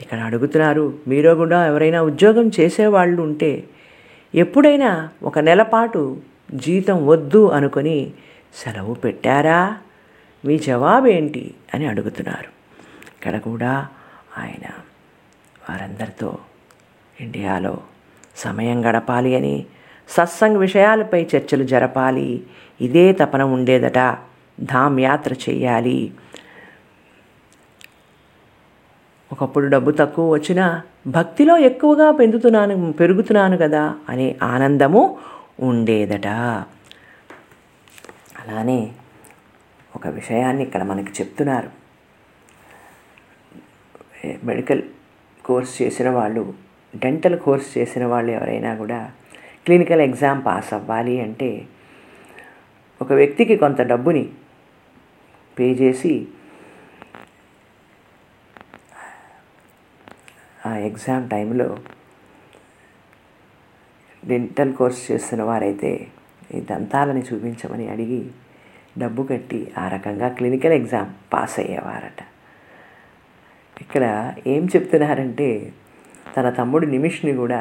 ఇక్కడ 0.00 0.18
అడుగుతున్నారు 0.18 0.98
మీరు 1.08 1.34
కూడా 1.34 1.66
ఎవరైనా 1.66 2.02
ఉద్యోగం 2.02 2.50
చేసేవాళ్ళు 2.60 3.22
ఉంటే 3.22 3.52
ఎప్పుడైనా 4.34 5.08
ఒక 5.22 5.38
నెల 5.38 5.62
పాటు 5.62 6.20
జీతం 6.54 7.06
వద్దు 7.06 7.48
అనుకొని 7.48 8.12
సెలవు 8.54 8.94
పెట్టారా? 8.94 9.76
మీ 10.44 10.58
జవాబు 10.58 11.06
ఏంటి 11.06 11.54
అని 11.74 11.86
అడుగుతున్నారు. 11.86 12.50
ఇక్కడ 13.16 13.36
కూడా 13.38 13.86
ఆయన 14.38 14.66
వారందరితో 15.70 16.38
ఇండియాలో 17.20 17.78
సమయం 18.36 18.86
గడపాలి 18.86 19.36
అని 19.36 19.66
సత్సంగ్ 20.08 20.56
విషయాలపై 20.56 21.28
చర్చలు 21.36 21.64
జరపాలి 21.64 22.42
ఇదే 22.80 23.12
తపన 23.12 23.42
ఉండేదట 23.42 24.16
ధామ్ 24.60 25.00
యాత్ర 25.00 25.32
చెయ్యాలి 25.32 26.12
ఒకప్పుడు 29.32 29.66
డబ్బు 29.66 29.90
తక్కువ 29.90 30.32
వచ్చినా 30.34 30.82
భక్తిలో 31.06 31.58
ఎక్కువగా 31.58 32.10
పెందుతున్నాను 32.10 32.92
పెరుగుతున్నాను 32.92 33.56
కదా 33.58 33.94
అనే 34.08 34.36
ఆనందము 34.42 35.18
ఉండేదట. 35.60 36.28
అలానే 38.40 38.80
ఒక 39.96 40.06
విషయాన్ని 40.08 40.62
ఇక్కడ 40.62 40.82
మనకి 40.82 41.12
చెప్తున్నారు. 41.22 41.70
మెడికల్ 44.44 44.82
కోర్స్ 45.44 45.82
చేసిన 45.82 46.10
వాళ్ళు 46.10 46.54
డెంటల్ 46.96 47.38
కోర్స్ 47.38 47.78
చేసిన 47.78 48.04
వాళ్ళు 48.06 48.32
ఎవరైనా 48.32 48.74
కూడా 48.74 49.10
క్లినికల్ 49.66 50.00
ఎగ్జామ్ 50.00 50.40
పాస్ 50.46 50.74
అవ్వాలి 50.74 51.20
అంటే 51.20 51.66
ఒక 53.02 53.12
వ్యక్తికి 53.12 53.56
కొంత 53.56 53.80
డబ్బుని 53.82 54.24
పే 55.58 55.72
చేసి 55.72 56.28
ఆ 60.66 60.76
ఎగ్జామ్ 60.76 61.30
టైంలో 61.30 61.78
డెంటల్ 64.24 64.74
కోర్స్ 64.74 65.12
చేస్తున్న 65.12 65.42
వారైతే 65.42 65.90
ఈ 66.54 66.60
దంతాలని 66.60 67.20
చూపించమని 67.20 67.88
అడిగి 67.88 68.30
డబ్బు 68.98 69.22
కట్టి 69.22 69.72
ఆ 69.78 69.88
రకంగా 69.88 70.28
క్లినికల్ 70.28 70.72
ఎగ్జామ్ 70.72 71.10
పాస్ 71.32 71.60
అయ్యేవారట. 71.60 72.20
ఇక్కడ 73.80 74.34
ఏం 74.46 74.64
చెప్తున్నారంటే 74.64 75.72
తన 76.36 76.50
తమ్ముడు 76.50 76.86
నిమిష్ని 76.86 77.34
కూడా 77.36 77.60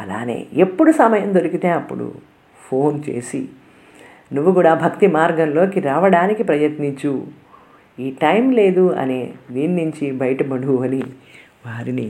అలానే 0.00 0.46
ఎప్పుడు 0.56 0.90
సమయం 0.90 1.34
దొరికితే 1.34 1.68
అప్పుడు 1.68 2.14
ఫోన్ 2.58 3.02
చేసి 3.08 3.48
నువ్వు 4.34 4.52
కూడా 4.52 4.74
భక్తి 4.74 5.06
మార్గంలోకి 5.06 5.80
రావడానికి 5.80 6.42
ప్రయత్నించు. 6.42 7.26
ఈ 7.98 8.10
టైం 8.10 8.50
లేదు 8.52 8.94
అనే 8.94 9.20
దీని 9.50 9.84
నుంచి 9.84 10.12
బయటపడు 10.12 10.82
అని 10.82 11.02
వారిని 11.66 12.08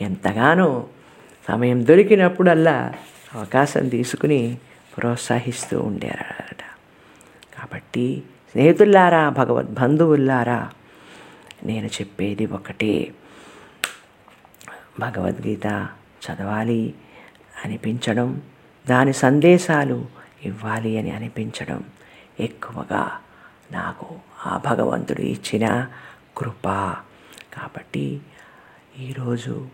ఎంతగానో 0.00 0.86
సమయం 1.48 1.86
దొరికినప్పుడల్లా 1.86 2.94
అవకాశం 3.34 3.88
తీసుకుని 3.88 4.58
ప్రోత్సహిస్తూ 4.98 5.80
ఉండేవారట. 5.80 6.62
కాబట్టి 7.58 8.22
స్నేహితుల్లారా 8.50 9.28
భగవద్ 9.28 9.74
బంధువుల్లారా 9.74 10.70
నేను 11.64 11.86
చెప్పేది 11.86 12.46
ఒకటే. 12.46 13.14
భగవద్గీత 15.00 15.88
చదవాలి 16.24 16.94
అనిపించడం 17.64 18.42
దాని 18.88 19.12
సందేశాలు 19.12 20.06
ఇవ్వాలి 20.42 20.98
అని 20.98 21.10
అనిపించడం 21.10 21.84
ఎక్కువగా 22.40 23.18
నాకు 23.72 24.06
ఆ 24.46 24.60
భగవంతుడు 24.66 25.20
ఇచ్చిన 25.20 25.86
కృప. 26.36 26.68
కాబట్టి 27.54 28.20
ఈరోజు 28.98 29.68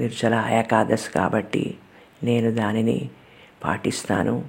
నిర్జల 0.00 0.34
ఏకాదశి 0.52 1.10
కాబట్టి 1.12 1.74
నేను 2.22 2.50
దానిని 2.50 3.10
పాటిస్తాను. 3.64 4.44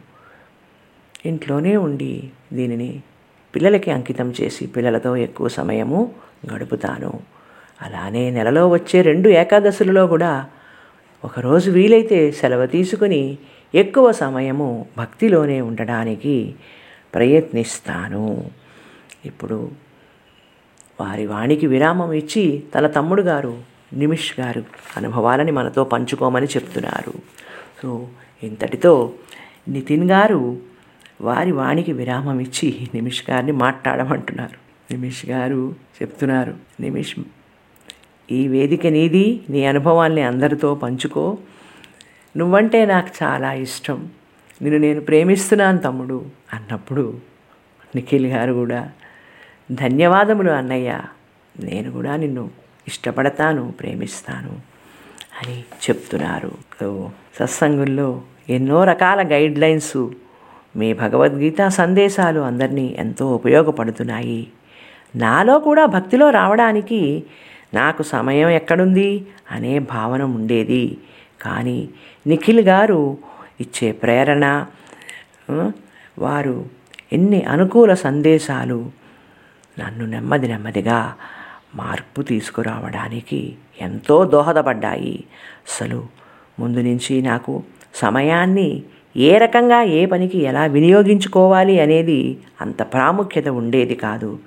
ఇంట్లోనే 1.25 1.77
ఉండి 1.77 2.31
దీనిని 2.53 3.01
పిల్లలకి 3.55 3.91
అంకితం 3.91 4.33
చేసి 4.41 4.67
పిల్లలతో 4.67 5.15
ఎక్కువ 5.17 5.47
సమయము 5.47 6.13
గడుపుతాను. 6.53 7.19
అలానే 7.81 8.31
నెలలో 8.31 8.69
వచ్చే 8.69 9.01
రెండు 9.01 9.29
ఏకాదశులలో 9.29 10.07
కూడా 10.07 10.45
ఒకరోజు 11.23 11.71
వీలైతే 11.71 12.31
సెలవు 12.31 12.65
తీసుకుని 12.65 13.37
ఎక్కువ 13.75 14.11
సమయము 14.11 14.85
భక్తిలోనే 14.97 15.61
ఉండడానికి 15.61 16.55
ప్రయత్నిస్తాను. 17.13 18.51
ఇప్పుడు 19.25 19.71
వారి 20.99 21.25
వాణికి 21.27 21.67
విరామం 21.67 22.11
ఇచ్చి 22.13 22.63
తన 22.75 22.87
తమ్ముడు 22.87 23.21
గారు 23.21 23.74
నిమిష్ 23.93 24.39
గారు 24.39 24.63
అనుభవాలని 24.97 25.51
మనతో 25.51 25.83
పంచుకోమని 25.83 26.45
చెప్తున్నారు. 26.45 27.13
సో 27.83 28.07
ఇంతటితో 28.43 29.13
నితిన్ 29.69 30.11
గారు 30.11 30.57
వారి 31.21 31.51
వాణికి 31.51 31.93
విరామం 31.93 32.39
ఇచ్చి 32.39 32.87
నిమిష్ 32.93 33.23
గారిని 33.29 33.51
మాట్లాడమంటున్నారు. 33.51 34.55
నిమిష్ 34.93 35.25
గారు 35.25 35.75
చెప్తున్నారు 36.01 36.53
నిమిష్ 36.79 37.15
ఈ 38.31 38.47
వేదిక 38.47 38.87
నీది 38.87 39.43
నీ 39.49 39.65
అనుభవాల్ని 39.65 40.21
అందరితో 40.21 40.75
పంచుకో. 40.75 41.37
నువ్వంటే 42.37 42.85
నాకు 42.85 43.09
చాలా 43.23 43.53
ఇష్టం. 43.53 44.09
నిన్ను 44.61 44.79
నేను 44.79 45.01
ప్రేమిస్తున్నాను 45.01 45.77
తమ్ముడు 45.77 46.25
అన్నప్పుడు 46.53 47.17
నిఖిల్ 47.95 48.27
గారు 48.27 48.53
కూడా 48.53 48.91
ధన్యవాదములు 49.71 50.51
అన్నయ్య. 50.51 51.01
నేను 51.59 51.91
కూడా 51.91 52.15
నిన్ను 52.15 52.49
ఇష్టపడతాను 52.87 53.71
ప్రేమిస్తాను 53.71 54.53
అని 55.39 55.57
చెప్తున్నారు. 55.59 56.51
సత్సంగుల్లో 57.39 58.21
ఎన్నో 58.49 58.83
రకాల 58.83 59.21
గైడ్ 59.31 59.59
లైన్స్ 59.59 59.97
మీ 60.75 60.93
భగవద్గీత 60.93 61.67
సందేశాలు 61.67 62.39
అందరినీ 62.39 62.95
ఎంతో 62.99 63.25
ఉపయోగపడుతున్నాయి. 63.35 64.47
నాలో 65.15 65.59
కూడా 65.59 65.85
భక్తిలో 65.85 66.29
రావడానికి 66.29 67.23
నాకు 67.73 68.03
సమయం 68.03 68.49
ఎక్కడుంది 68.49 69.25
అనే 69.51 69.79
భావన 69.79 70.23
ఉండేది. 70.23 70.97
కానీ 71.41 71.89
నిఖిల్ 72.27 72.59
గారు 72.59 73.17
ఇచ్చే 73.59 73.91
ప్రేరణ 73.91 74.65
వారు 76.19 76.65
ఎన్ని 77.13 77.43
అనుకూల 77.43 77.93
సందేశాలు 77.93 78.89
నన్ను 79.79 80.05
నెమ్మది 80.05 80.47
నెమ్మదిగా 80.47 81.15
మార్పు 81.75 82.21
తీసుకురావడానికి 82.21 83.39
ఎంతో 83.81 84.25
దోహదపడ్డాయి. 84.25 85.15
అసలు 85.69 85.99
ముందు 86.59 86.79
నుంచి 86.79 87.21
నాకు 87.21 87.63
సమయాన్ని 87.93 88.69
ఏ 89.17 89.37
రకంగా 89.37 89.83
ఏ 89.97 90.05
పనికి 90.05 90.39
ఎలా 90.43 90.65
వినియోగించుకోవాలి 90.65 91.75
అనేది 91.79 92.19
అంత 92.61 92.81
ప్రాముఖ్యత 92.93 93.47
ఉండేది 93.47 93.95
కాదు. 93.95 94.39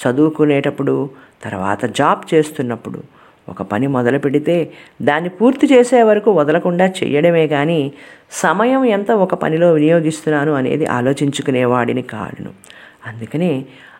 చదువుకునేటప్పుడు 0.00 1.10
తర్వాత 1.42 1.84
జాబ్ 1.84 2.34
చేస్తున్నప్పుడు 2.34 3.00
ఒక 3.48 3.62
పని 3.62 3.86
మొదలు 3.86 4.18
పెడితే 4.18 4.54
దాన్ని 5.02 5.28
పూర్తి 5.28 5.66
చేసే 5.66 6.02
వరకు 6.02 6.30
వదలకుండా 6.30 6.86
చేయడమే 6.98 7.46
కానీ 7.46 7.80
సమయం 8.30 8.84
ఎంత 8.84 9.10
ఒక 9.24 9.34
పనిలో 9.34 9.72
వినియోగిస్తున్నాను 9.72 10.52
అనేది 10.52 10.86
ఆలోచించుకునేవాడిని 10.86 12.02
కాడును 12.02 12.52
అందుకనే 13.06 13.52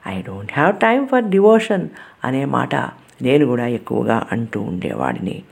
I 0.08 0.22
don't 0.22 0.52
have 0.52 0.76
time 0.76 1.06
for 1.06 1.24
devotion 1.24 1.88
అనే 2.24 2.44
మాట 2.44 2.74
నేను 3.22 3.46
కూడా 3.46 3.66
ఎక్కువగా 3.66 4.26
అంటూ 4.32 4.60
ఉండేవాడిని. 4.60 5.42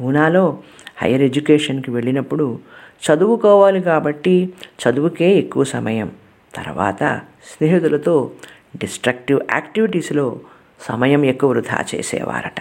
పూనాలో 0.00 0.58
హైయర్ 0.96 1.22
ఎడ్యుకేషన్కి 1.22 1.90
వెళ్ళినప్పుడు 1.90 2.60
చదువుకోవాలి 3.06 3.80
కాబట్టి 3.80 4.52
చదువుకే 4.82 5.30
ఎక్కువ 5.32 5.64
సమయం. 5.64 6.12
తర్వాత 6.54 7.20
స్నేహితులతో 7.50 8.30
డిస్ట్రక్టివ్ 8.76 9.40
యాక్టివిటీస్లో 9.52 10.40
సమయం 10.80 11.24
ఎక్కువ 11.24 11.50
వృధా 11.50 11.84
చేసేవారట. 11.94 12.60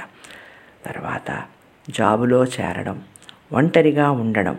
తర్వాత 0.86 1.42
జాబులో 1.90 2.44
చేరడం 2.44 3.02
ఒంటరిగా 3.54 4.12
ఉండడం 4.12 4.58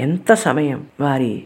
ఎంత 0.00 0.32
సమయం 0.34 0.86
వారి 1.00 1.44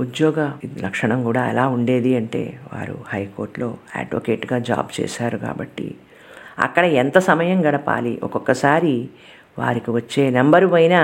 ఉద్యోగ 0.00 0.38
లక్షణం 0.78 1.22
కూడా 1.22 1.48
ఎలా 1.48 1.68
ఉండేది 1.68 2.16
అంటే 2.16 2.42
వారు 2.74 2.98
హైకోర్టులో 3.08 3.68
అడ్వకేట్గా 3.96 4.58
జాబ్ 4.58 5.00
చేశారు 5.00 5.38
కాబట్టి 5.38 5.86
అక్కడ 6.58 6.84
ఎంత 6.84 7.18
సమయం 7.18 7.68
గడపాలి? 7.68 8.20
ఒక్కొక్కసారి 8.22 8.94
వారికి 9.58 9.90
వచ్చే 9.90 10.30
నెంబరు 10.30 10.66
పైన 10.66 10.96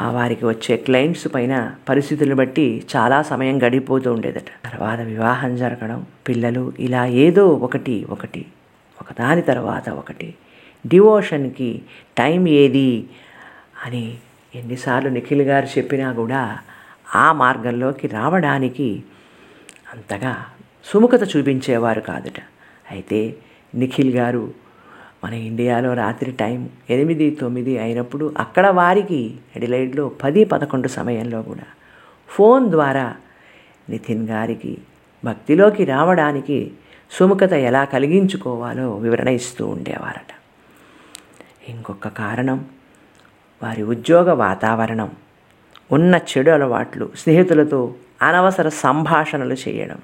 ఆ 0.00 0.10
వారికి 0.10 0.46
వచ్చే 0.46 0.76
క్లయింట్స్ 0.76 1.34
పైన 1.34 1.54
పరిస్థితులు 1.88 2.34
బట్టి 2.34 2.84
చాలా 2.96 3.22
సమయం 3.22 3.62
గడిపోతూ 3.62 4.12
ఉండేదట. 4.12 4.48
తర్వాత 4.64 5.00
వివాహం 5.00 5.56
జరగడం 5.56 6.00
పిల్లలు 6.28 6.72
ఇలా 6.78 7.06
ఏదో 7.24 7.48
ఒకటి 7.48 8.06
ఒకటి 8.10 8.42
ఒకదాని 9.02 9.42
తర్వాత 9.42 9.90
ఒకటి 9.90 10.28
డివోషన్కి 10.84 11.70
టైం 12.18 12.48
ఏది? 12.48 12.90
అని 13.86 14.04
ఎన్నిసార్లు 14.54 15.08
నిఖిల్ 15.08 15.42
గారు 15.42 15.66
చెప్పినా 15.78 16.12
కూడా 16.12 16.42
ఆ 17.14 17.32
మార్గంలోకి 17.32 18.08
రావడానికి 18.08 19.02
అంతగా 19.94 20.46
సుముఖత 20.84 21.36
చూపించేవారు 21.36 22.00
కాదుట. 22.00 22.40
అయితే 22.90 23.36
నిఖిల్ 23.74 24.14
గారు 24.14 24.54
మన 25.24 25.34
ఇండియాలో 25.34 25.94
రాత్రి 25.94 26.32
టైం 26.32 26.70
ఎనిమిది 26.90 27.30
తొమ్మిది 27.30 27.78
అయినప్పుడు 27.78 28.34
అక్కడ 28.38 28.66
వారికి 28.66 29.34
ఎడిలైడ్లో 29.56 30.08
పది 30.08 30.44
పదకొండు 30.44 30.88
సమయంలో 30.88 31.42
కూడా 31.42 31.66
ఫోన్ 32.28 32.70
ద్వారా 32.70 33.16
నితిన్ 33.90 34.28
గారికి 34.28 34.78
భక్తిలోకి 35.24 35.84
రావడానికి 35.84 36.72
సుముఖత 37.10 37.52
ఎలా 37.52 37.84
కలిగించుకోవాలో 37.84 38.96
వివరణ 38.96 39.28
ఇస్తూ 39.28 39.66
ఉండేవారట. 39.66 40.32
ఇంకొక 41.68 42.08
కారణం 42.08 42.64
వారి 43.62 43.82
ఉద్యోగ 43.82 44.32
వాతావరణం. 44.32 45.10
ఉన్న 45.92 46.20
చెడు 46.30 46.50
అలవాట్లు 46.50 47.10
స్నేహితులతో 47.16 47.94
అనవసర 48.22 48.68
సంభాషణలు 48.68 49.56
చేయడం. 49.68 49.98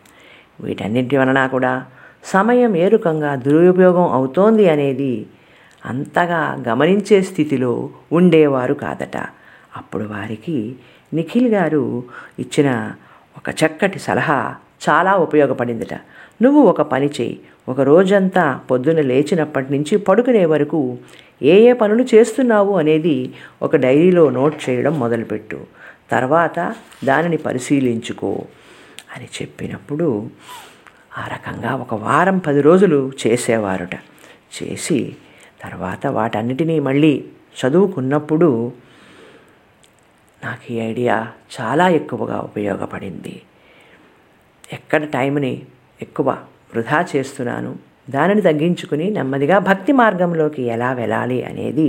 వీటన్నింటి 0.61 1.17
వలన 1.17 1.47
కూడా 1.47 1.87
సమయం 2.25 2.77
ఏరుకంగా 2.77 3.35
దురుపయోగం 3.35 4.13
అవుతోంది 4.13 4.69
అనేది 4.69 5.27
అంతగా 5.87 6.65
గమనించే 6.69 7.23
స్థితిలో 7.23 7.91
ఉండేవారు 8.13 8.75
కాదట. 8.75 9.17
అప్పుడు 9.77 10.05
వారికి 10.05 10.75
నిఖిల్ 11.15 11.49
గారు 11.49 12.03
ఇచ్చిన 12.39 12.93
ఒక 13.39 13.51
చక్కటి 13.51 13.99
సలహా 13.99 14.55
చాలా 14.89 15.17
ఉపయోగపడిందిట. 15.17 15.95
నువ్వు 16.43 16.61
ఒక 16.63 16.83
పని 16.83 17.07
చేయి. 17.07 17.41
ఒక 17.69 17.81
రోజంతా 17.81 18.45
పొద్దున 18.71 19.01
లేచినప్పటి 19.01 19.73
నుంచి 19.73 19.99
పడుకునే 19.99 20.45
వరకు 20.45 20.99
ఏ 21.43 21.55
ఏ 21.69 21.73
పనులు 21.73 22.05
చేస్తున్నావు 22.15 22.79
అనేది 22.79 23.33
ఒక 23.63 23.77
డైరీలో 23.77 24.31
నోట్ 24.31 24.71
చేయడం 24.71 24.99
మొదలుపెట్టు. 24.99 25.61
తర్వాత 26.11 26.75
దానిని 27.05 27.37
పరిశీలించుకో 27.37 28.33
అని 29.17 29.25
చెప్పినప్పుడు 29.25 30.31
ఆ 31.19 31.25
రకంగా 31.27 31.75
ఒక 31.75 31.95
వారం 31.95 32.39
పది 32.39 32.61
రోజులు 32.61 33.13
చేసేవారుట. 33.23 33.95
చేసి 34.57 35.17
తర్వాత 35.63 36.07
వాటన్నిటినీ 36.07 36.81
మళ్ళీ 36.81 37.25
చదువుకున్నప్పుడు 37.59 38.73
నాకు 40.45 40.73
ఈ 40.73 40.79
ఐడియా 40.79 41.17
చాలా 41.61 41.89
ఎక్కువగా 41.89 42.39
ఉపయోగపడింది. 42.39 43.43
ఎక్కడ 44.73 45.05
టైంని 45.05 45.63
ఎక్కువ 46.03 46.29
వృధా 46.73 46.99
చేస్తున్నాను. 47.13 47.73
దానిని 48.11 48.43
తగ్గించుకుని 48.43 49.07
నెమ్మదిగా 49.11 49.57
భక్తి 49.59 49.93
మార్గంలోకి 49.93 50.63
ఎలా 50.75 50.93
వెళ్ళాలి 50.93 51.39
అనేది 51.45 51.89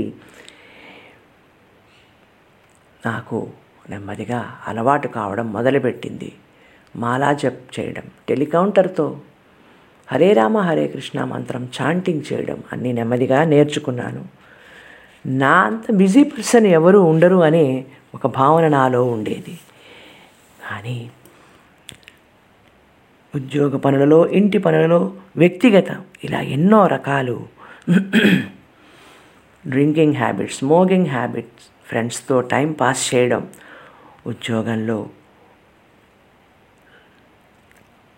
నాకు 3.05 3.37
నెమ్మదిగా 3.89 4.39
అలవాటు 4.67 5.07
కావడం 5.07 5.47
మొదలుపెట్టింది. 5.53 6.29
మాలా 6.95 7.29
జప్ 7.33 7.63
చేయడం 7.75 8.05
టెలికౌంటర్తో 8.29 9.07
హరే 10.11 10.29
రామ 10.33 10.57
హరే 10.57 10.85
కృష్ణ 10.87 11.23
మంత్రం 11.23 11.63
చాంటింగ్ 11.77 12.23
చేయడం 12.29 12.59
అన్నీ 12.71 12.91
నెమ్మదిగా 12.91 13.39
నేర్చుకున్నాను. 13.43 14.23
నా 15.27 15.53
అంత 15.61 15.85
బిజీ 15.91 16.23
పర్సన్ 16.23 16.67
ఎవరు 16.79 16.99
ఉండరు 17.11 17.39
అనే 17.43 17.65
ఒక 18.15 18.27
భావన 18.27 18.65
నాలో 18.67 19.01
ఉండేది. 19.15 19.55
కానీ 20.63 20.97
ఉద్యోగ 23.33 23.77
పనులలో 23.77 24.17
ఇంటి 24.33 24.57
పనులలో 24.57 24.99
వ్యక్తిగత 25.37 25.89
ఇలా 26.23 26.39
ఎన్నో 26.55 26.79
రకాలు 26.87 27.35
డ్రింకింగ్ 29.63 30.17
హ్యాబిట్స్ 30.17 30.57
స్మోకింగ్ 30.57 31.09
హ్యాబిట్స్ 31.09 31.65
ఫ్రెండ్స్తో 31.87 32.35
టైం 32.51 32.69
పాస్ 32.73 33.01
చేయడం 33.09 33.41
ఉద్యోగంలో 34.27 34.97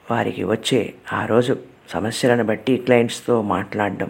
వారికి 0.06 0.43
వచ్చే 0.45 0.82
ఆ 1.13 1.21
రోజు 1.25 1.54
సమస్యలను 1.89 2.43
బట్టి 2.43 2.73
క్లయింట్స్తో 2.78 3.36
మాట్లాడడం 3.47 4.10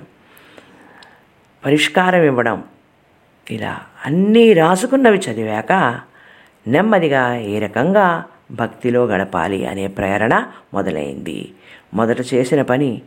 పరిష్కారం 1.63 2.23
ఇవ్వడం 2.23 2.57
ఇలా 3.47 3.73
అన్నీ 4.05 4.45
రాసుకున్నవి 4.53 5.19
చదివాక 5.25 5.73
నెమ్మదిగా 6.65 7.23
ఏ 7.47 7.55
రకంగా 7.59 8.07
భక్తిలో 8.51 9.05
గడపాలి 9.05 9.65
అనే 9.65 9.87
ప్రేరణ 9.87 10.47
మొదలైంది. 10.73 11.51
మొదట 11.93 12.17
చేసిన 12.33 12.61
పని 12.61 13.01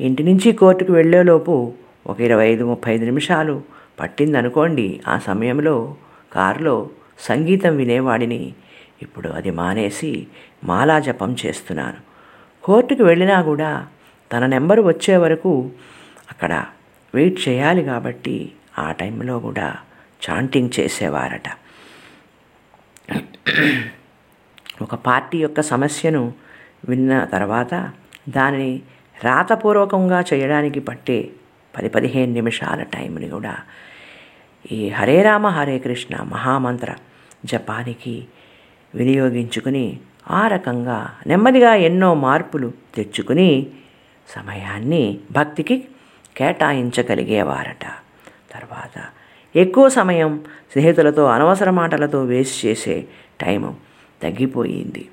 ఇంటి 0.00 0.22
నుంచి 0.22 0.52
కోర్టుకు 0.52 0.92
వెళ్ళేలోపు 0.92 1.72
ఒక 2.06 2.20
ఇరవై 2.20 2.46
ఐదు 2.46 2.64
ముప్పై 2.64 2.94
ఐదు 2.94 3.04
నిమిషాలు 3.04 3.62
పట్టిందనుకోండి. 4.00 5.00
ఆ 5.08 5.18
సమయంలో 5.18 5.94
కారులో 6.32 6.90
సంగీతం 7.18 7.76
వినేవాడిని 7.76 8.52
ఇప్పుడు 9.02 9.28
అది 9.28 9.50
మానేసి 9.50 10.26
మాలా 10.64 10.98
జపం 10.98 11.36
చేస్తున్నాను. 11.46 11.96
కోర్టుకు 12.64 13.02
వెళ్ళినా 13.02 13.42
కూడా 13.42 13.86
తన 14.32 14.46
నెంబరు 14.46 14.82
వచ్చే 14.82 15.16
వరకు 15.16 15.70
అక్కడ 16.30 16.64
వెయిట్ 17.14 17.48
చేయాలి 17.48 17.82
కాబట్టి 17.84 18.52
ఆ 18.78 18.92
టైంలో 18.92 19.38
కూడా 19.38 19.76
చాంటింగ్ 20.30 20.70
చేసేవారట. 20.80 21.48
ఒక 24.82 24.94
పార్టీ 24.94 25.38
యొక్క 25.38 25.60
సమస్యను 25.60 26.32
విన్న 26.88 27.24
తర్వాత 27.24 27.90
దానిని 28.28 28.82
రాతపూర్వకంగా 29.24 30.24
చేయడానికి 30.34 30.80
పట్టే 30.80 31.30
పది 31.76 31.88
పదిహేను 31.88 32.32
నిమిషాల 32.32 32.82
టైంని 32.82 33.28
కూడా 33.28 33.56
ఈ 34.72 34.88
హరే 34.88 35.22
రామ 35.22 35.46
హరే 35.46 35.78
కృష్ణ 35.78 36.16
మహామంత్ర 36.16 36.94
జపానికి 37.44 38.24
వినియోగించుకుని 38.94 40.00
ఆ 40.30 40.48
రకంగా 40.48 41.14
నెమ్మదిగా 41.26 41.74
ఎన్నో 41.74 42.14
మార్పులు 42.14 42.72
తెచ్చుకుని 42.94 43.66
సమయాన్ని 44.28 45.20
భక్తికి 45.32 45.84
కేటాయించగలిగేవారట. 46.36 47.84
తర్వాత 48.50 49.04
ఎక్కువ 49.56 49.88
సమయం 49.88 50.44
స్నేహితులతో 50.72 51.24
అనవసర 51.24 51.70
మాటలతో 51.70 52.24
వేస్ట్ 52.24 52.66
చేసే 52.66 53.04
టైము 53.40 53.76
తగ్గిపోయింది. 54.22 55.08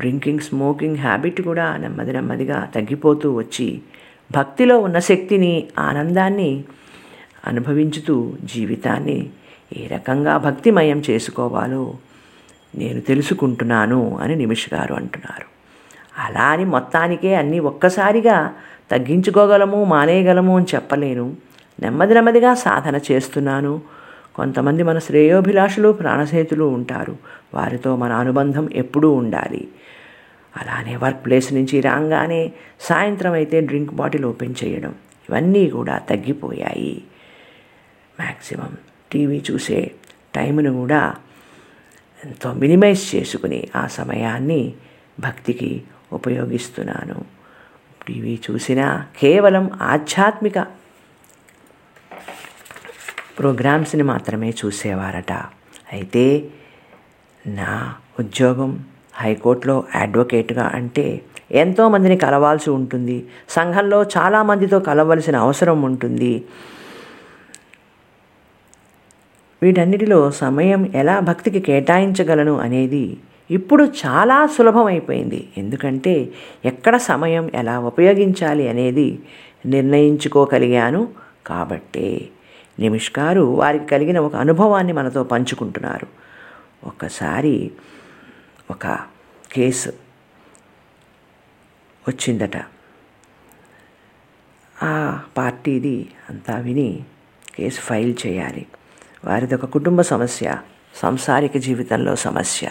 డ్రింకింగ్ 0.00 0.38
స్మోకింగ్ 0.38 0.96
హ్యాబిట్ 0.96 1.40
కూడా 1.40 1.76
నెమ్మది 1.76 2.12
నెమ్మదిగా 2.12 2.68
తగ్గిపోతూ 2.74 3.34
వచ్చి 3.34 3.80
భక్తిలో 4.32 4.78
ఉన్న 4.78 4.98
శక్తిని 4.98 5.66
ఆనందాన్ని 5.78 6.64
అనుభవించుతూ 7.46 8.32
జీవితాన్ని 8.44 9.30
ఏ 9.76 9.86
రకంగా 9.86 10.36
భక్తిమయం 10.36 11.02
చేసుకోవాలో 11.10 11.94
నేను 12.74 13.00
తెలుసుకుంటున్నాను 13.00 14.18
అని 14.18 14.36
నిమిష్ 14.36 14.74
గారు 14.74 14.94
అంటున్నారు. 14.94 15.46
అలా 16.26 16.44
అని 16.44 16.64
మొత్తానికే 16.64 17.34
అన్నీ 17.34 17.58
ఒక్కసారిగా 17.58 18.54
తగ్గించుకోగలము 18.90 19.84
మానేయగలము 19.84 20.56
అని 20.56 20.66
చెప్పలేను. 20.74 21.36
నెమ్మది 21.80 22.14
నెమ్మదిగా 22.14 22.54
సాధన 22.54 23.00
చేస్తున్నాను. 23.12 23.95
కొంతమంది 24.36 24.82
మన 24.82 24.98
శ్రేయోభిలాషులు 24.98 25.92
ప్రాణసేతులు 25.92 26.64
ఉంటారు. 26.64 27.16
వారితో 27.54 27.96
మన 27.96 28.12
అనుబంధం 28.12 28.68
ఎప్పుడూ 28.74 29.12
ఉండాలి. 29.12 29.68
అలానే 30.56 30.96
వర్క్ 30.96 31.26
ప్లేస్ 31.26 31.52
నుంచి 31.52 31.80
రాగానే 31.80 32.52
సాయంత్రం 32.80 33.32
అయితే 33.32 33.60
డ్రింక్ 33.60 33.94
బాటిల్ 33.94 34.24
ఓపెన్ 34.24 34.54
చేయడం. 34.64 34.94
ఇవన్నీ 35.30 35.70
కూడా 35.70 35.98
తగ్గిపోయాయి. 35.98 37.04
మ్యాక్సిమం 38.20 38.76
టీవీ 39.12 39.42
చూసే 39.50 39.90
టైంను 40.34 40.72
కూడా 40.72 41.14
ఎంతో 42.24 42.52
మినిమైజ్ 42.52 43.16
చేసుకుని 43.16 43.68
ఆ 43.76 43.86
సమయాన్ని 43.86 44.74
భక్తికి 45.20 45.82
ఉపయోగిస్తున్నాను. 46.12 47.24
టీవీ 48.08 48.38
చూసినా 48.50 49.06
కేవలం 49.18 49.70
ఆధ్యాత్మిక 49.82 50.85
ప్రోగ్రామ్స్ని 53.38 54.02
మాత్రమే 54.02 54.50
చూసేవారట. 54.50 55.32
అయితే 55.92 56.48
నా 57.46 57.94
ఉద్యోగం 58.20 58.84
హైకోర్టులో 59.14 59.84
అడ్వకేట్గా 59.94 60.64
అంటే 60.74 61.22
ఎంతోమందిని 61.50 62.16
కలవాల్సి 62.16 62.70
ఉంటుంది. 62.70 63.24
సంఘంలో 63.48 64.02
చాలామందితో 64.02 64.78
కలవలసిన 64.80 65.36
అవసరం 65.36 65.82
ఉంటుంది. 65.82 66.44
వీటన్నిటిలో 69.62 70.30
సమయం 70.30 70.92
ఎలా 70.94 71.20
భక్తికి 71.20 71.60
కేటాయించగలను 71.60 72.56
అనేది 72.56 73.16
ఇప్పుడు 73.50 73.84
చాలా 73.84 74.46
సులభమైపోయింది. 74.46 75.48
ఎందుకంటే 75.56 76.14
ఎక్కడ 76.64 76.96
సమయం 76.96 77.50
ఎలా 77.54 77.78
ఉపయోగించాలి 77.78 78.68
అనేది 78.68 79.18
నిర్ణయించుకోగలిగాను 79.66 81.08
కాబట్టే. 81.46 82.30
నిమిష్ 82.78 83.12
గారు 83.18 83.40
వారికి 83.40 83.86
కలిగిన 83.86 84.18
ఒక 84.18 84.36
అనుభవాన్ని 84.36 84.92
మనతో 84.92 85.24
పంచుకుంటున్నారు. 85.24 86.06
ఒకసారి 86.86 87.70
ఒక 88.70 88.98
కేసు 89.52 89.88
వచ్చిందట. 92.08 92.56
ఆ 94.82 95.20
పార్టీది 95.36 96.08
అంతా 96.30 96.56
విని 96.56 97.04
కేసు 97.56 97.80
ఫైల్ 97.80 98.14
చేయాలి. 98.26 98.66
వారిది 99.24 99.54
ఒక 99.54 99.64
కుటుంబ 99.64 100.00
సమస్య 100.00 100.56
సంసారిక 100.94 101.56
జీవితంలో 101.56 102.16
సమస్య. 102.16 102.68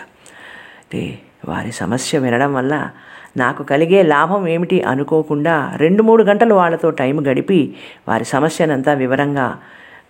వారి 1.48 1.72
సమస్య 1.72 2.20
వినడం 2.20 2.54
వల్ల 2.54 2.90
నాకు 3.38 3.64
కలిగే 3.64 4.04
లాభం 4.04 4.48
ఏమిటి 4.48 4.84
అనుకోకుండా 4.84 5.74
రెండు 5.76 6.04
మూడు 6.04 6.24
గంటలు 6.24 6.56
వాళ్ళతో 6.56 6.90
టైం 6.90 7.28
గడిపి 7.28 7.76
వారి 8.08 8.26
సమస్యనంతా 8.26 8.94
వివరంగా 8.94 9.62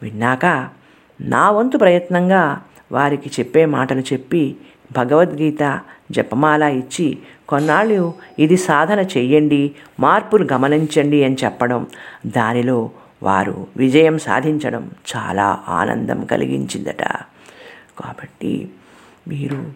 విన్నాక 0.04 0.70
నా 1.22 1.52
వంతు 1.52 1.78
ప్రయత్నంగా 1.78 2.62
వారికి 2.92 3.30
చెప్పే 3.30 3.66
మాటలు 3.66 4.00
చెప్పి 4.00 4.56
భగవద్గీత 4.98 5.80
జపమాల 6.12 6.64
ఇచ్చి 6.64 7.18
కొన్నాళ్ళు 7.50 8.14
ఇది 8.40 8.58
సాధన 8.58 9.00
చెయ్యండి 9.00 9.72
మార్పులు 10.00 10.48
గమనించండి 10.54 11.24
అని 11.24 11.36
చెప్పడం. 11.44 11.88
దానిలో 12.26 12.90
వారు 13.24 13.68
విజయం 13.78 14.18
సాధించడం 14.18 14.92
చాలా 15.16 15.64
ఆనందం 15.68 16.26
కలిగించిందట. 16.26 17.04
కాబట్టి 18.00 18.70
మీరు 19.28 19.72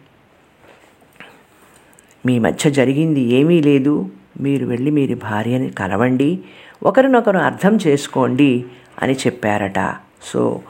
మీ 2.26 2.40
మధ్య 2.40 2.70
జరిగింది 2.70 3.22
ఏమీ 3.22 3.62
లేదు. 3.62 4.12
మీరు 4.42 4.66
వెళ్ళి 4.66 4.92
మీరు 4.92 5.16
భార్యని 5.16 5.70
కలవండి. 5.70 6.40
ఒకరినొకరు 6.84 7.38
అర్థం 7.38 7.80
చేసుకోండి 7.88 8.66
అని 9.02 9.14
చెప్పారట. 9.14 9.96
సో 10.22 10.62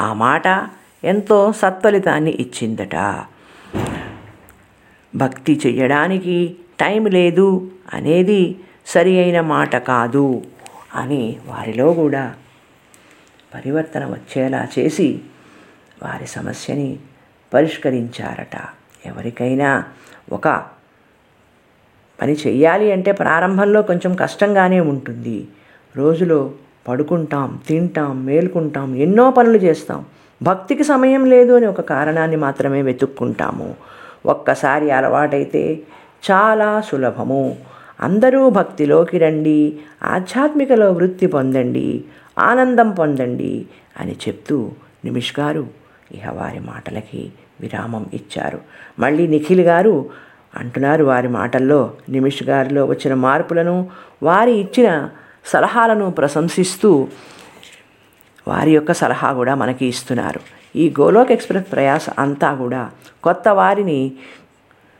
ఆ 0.00 0.12
మాట 0.12 0.42
ఎంతో 1.04 1.52
సత్ఫలితాన్ని 1.52 2.30
ఇచ్చిందట. 2.30 3.24
భక్తి 5.16 5.60
చెయ్యడానికి 5.66 6.56
టైం 6.80 7.06
లేదు 7.06 7.70
అనేది 7.92 8.56
సరి 8.86 9.20
అయిన 9.20 9.40
మాట 9.40 9.76
కాదు 9.76 10.42
అని 10.94 11.36
వారిలో 11.46 11.92
కూడా 11.92 12.34
పరివర్తన 13.54 14.06
వచ్చేలా 14.06 14.68
చేసి 14.78 15.20
వారి 16.02 16.26
సమస్యని 16.26 16.98
పరిష్కరించారట. 17.54 18.56
ఎవరికైనా 19.06 19.84
ఒక 20.32 20.48
పని 22.22 22.32
చెయ్యాలి 22.32 22.92
అంటే 22.92 23.12
ప్రారంభంలో 23.12 23.82
కొంచెం 23.82 24.14
కష్టంగానే 24.14 24.80
ఉంటుంది. 24.80 25.48
రోజులో 25.96 26.52
పడుకుంటాం 26.88 27.58
తింటాం 27.68 28.26
మేలుకుంటాం 28.26 28.94
ఎన్నో 28.94 29.30
పనులు 29.30 29.56
చేస్తాం. 29.56 30.04
భక్తికి 30.42 30.84
సమయం 30.84 31.24
లేదు 31.24 31.52
అని 31.52 31.66
ఒక 31.66 31.80
కారణాన్ని 31.80 32.36
మాత్రమే 32.36 32.82
వెతుక్కుంటాము. 32.82 33.74
ఒక్కసారి 34.26 34.90
అలవాటైతే 34.90 35.80
చాలా 36.30 36.80
సులభము. 36.80 37.56
అందరూ 38.00 38.50
భక్తిలోకి 38.50 39.18
రండి 39.18 39.76
ఆధ్యాత్మికలో 40.02 40.92
వృత్తి 40.92 41.26
పొందండి 41.26 42.04
ఆనందం 42.38 42.90
పొందండి 42.90 43.66
అని 44.00 44.12
చెప్తూ 44.12 44.70
నిమిష్ 45.04 45.40
గారు 45.40 45.66
ఇహ 46.12 46.32
వారి 46.32 46.60
మాటలకి 46.60 47.32
విరామం 47.60 48.06
ఇచ్చారు. 48.14 48.60
మళ్ళీ 48.98 49.26
నిఖిల్ 49.26 49.60
గారు 49.60 50.10
అంటున్నారు 50.56 51.04
వారి 51.04 51.28
మాటల్లో 51.28 51.92
నిమిష్ 52.08 52.42
గారిలో 52.42 52.84
వచ్చిన 52.84 53.14
మార్పులను 53.14 53.88
వారి 54.22 54.52
ఇచ్చిన 54.52 55.08
సలహాలను 55.46 56.10
ప్రశంసిస్తూ 56.10 57.08
వారి 58.48 58.70
యొక్క 58.70 58.92
సలహా 58.92 59.32
కూడా 59.32 59.54
మనకి 59.54 59.86
ఇస్తున్నారు. 59.86 60.40
ఈ 60.76 60.94
గోలోక్ 61.00 61.32
ఎక్స్ప్రెస్ 61.32 61.72
ప్రయాస 61.72 62.10
అంతా 62.18 62.54
కూడా 62.54 62.90
కొత్త 63.24 63.48
వారిని 63.48 64.12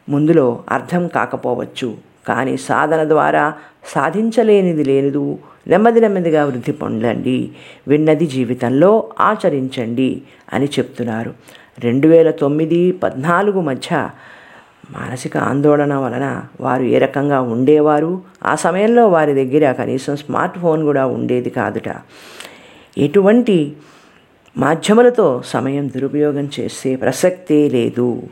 ముందులో 0.09 0.65
అర్థం 0.71 1.09
కాకపోవచ్చు. 1.09 1.97
కానీ 2.29 2.57
సాధన 2.57 3.09
ద్వారా 3.09 3.53
సాధించలేనిది 3.85 4.85
లేనిదు 4.85 5.39
నెమ్మది 5.67 6.01
నెమ్మదిగా 6.01 6.45
వృద్ధి 6.45 6.73
పొందండి. 6.73 7.51
విన్నది 7.89 8.27
జీవితంలో 8.27 9.11
ఆచరించండి 9.21 10.23
అని 10.53 10.67
చెప్తున్నారు. 10.67 11.35
రెండు 11.79 12.09
వేల 12.09 12.31
తొమ్మిది 12.31 12.93
పద్నాలుగు 12.93 13.61
మధ్య 13.61 14.09
మానసిక 14.91 15.37
ఆందోళన 15.37 15.95
వలన 15.95 16.43
వారు 16.61 16.83
ఏ 16.83 16.99
రకంగా 16.99 17.41
ఉండేవారు? 17.41 18.23
ఆ 18.43 18.55
సమయంలో 18.55 19.09
వారి 19.09 19.35
దగ్గర 19.35 19.73
కనీసం 19.73 20.17
స్మార్ట్ 20.17 20.59
ఫోన్ 20.59 20.85
కూడా 20.85 21.07
ఉండేది 21.07 21.51
కాదుట. 21.51 21.89
ఎటువంటి 22.99 23.77
మాధ్యములతో 24.57 25.43
సమయం 25.47 25.89
దురుపయోగం 25.89 26.49
చేసే 26.61 26.97
ప్రసక్తే 26.97 27.69
లేదు. 27.69 28.23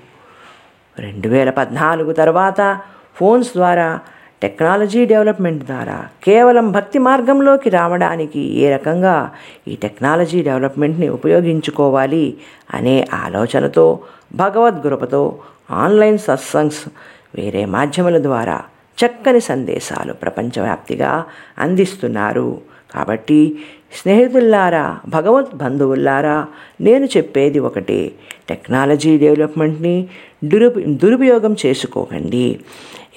రెండు 0.99 1.29
వేల 1.29 1.51
పద్నాలుగు 1.51 2.13
తర్వాత 2.13 2.81
ఫోన్స్ 3.17 3.53
ద్వారా 3.53 4.01
టెక్నాలజీ 4.43 5.07
డెవలప్మెంట్ 5.07 5.65
ద్వారా 5.65 6.07
కేవలం 6.25 6.73
భక్తి 6.73 6.99
మార్గంలోకి 6.99 7.71
రావడానికి 7.71 8.41
ఏ 8.41 8.71
రకంగా 8.75 9.31
ఈ 9.69 9.77
టెక్నాలజీ 9.77 10.43
డెవలప్మెంట్ని 10.43 11.09
ఉపయోగించుకోవాలి 11.09 12.37
అనే 12.75 13.07
ఆలోచనతో 13.13 13.99
భగవద్గృపతో 14.35 15.39
ఆన్లైన్ 15.73 16.19
సత్సంగ్స్ 16.19 16.89
వేరే 17.35 17.65
మాధ్యమాల 17.65 18.23
ద్వారా 18.23 18.63
చక్కని 18.99 19.41
సందేశాలు 19.41 20.13
ప్రపంచవ్యాప్తిగా 20.13 21.25
అందిస్తున్నారు. 21.59 22.61
కాబట్టి 22.95 23.59
స్నేహితుల్లారా 23.93 24.99
భగవత్ 25.09 25.55
బంధువుల్లారా 25.55 26.47
నేను 26.81 27.05
చెప్పేది 27.05 27.59
ఒకటే. 27.59 28.13
టెక్నాలజీ 28.49 29.19
డెవలప్మెంట్ని 29.19 30.09
దురుప 30.45 30.73
దురుపయోగం 30.79 31.57
చేసుకోకండి. 31.67 32.61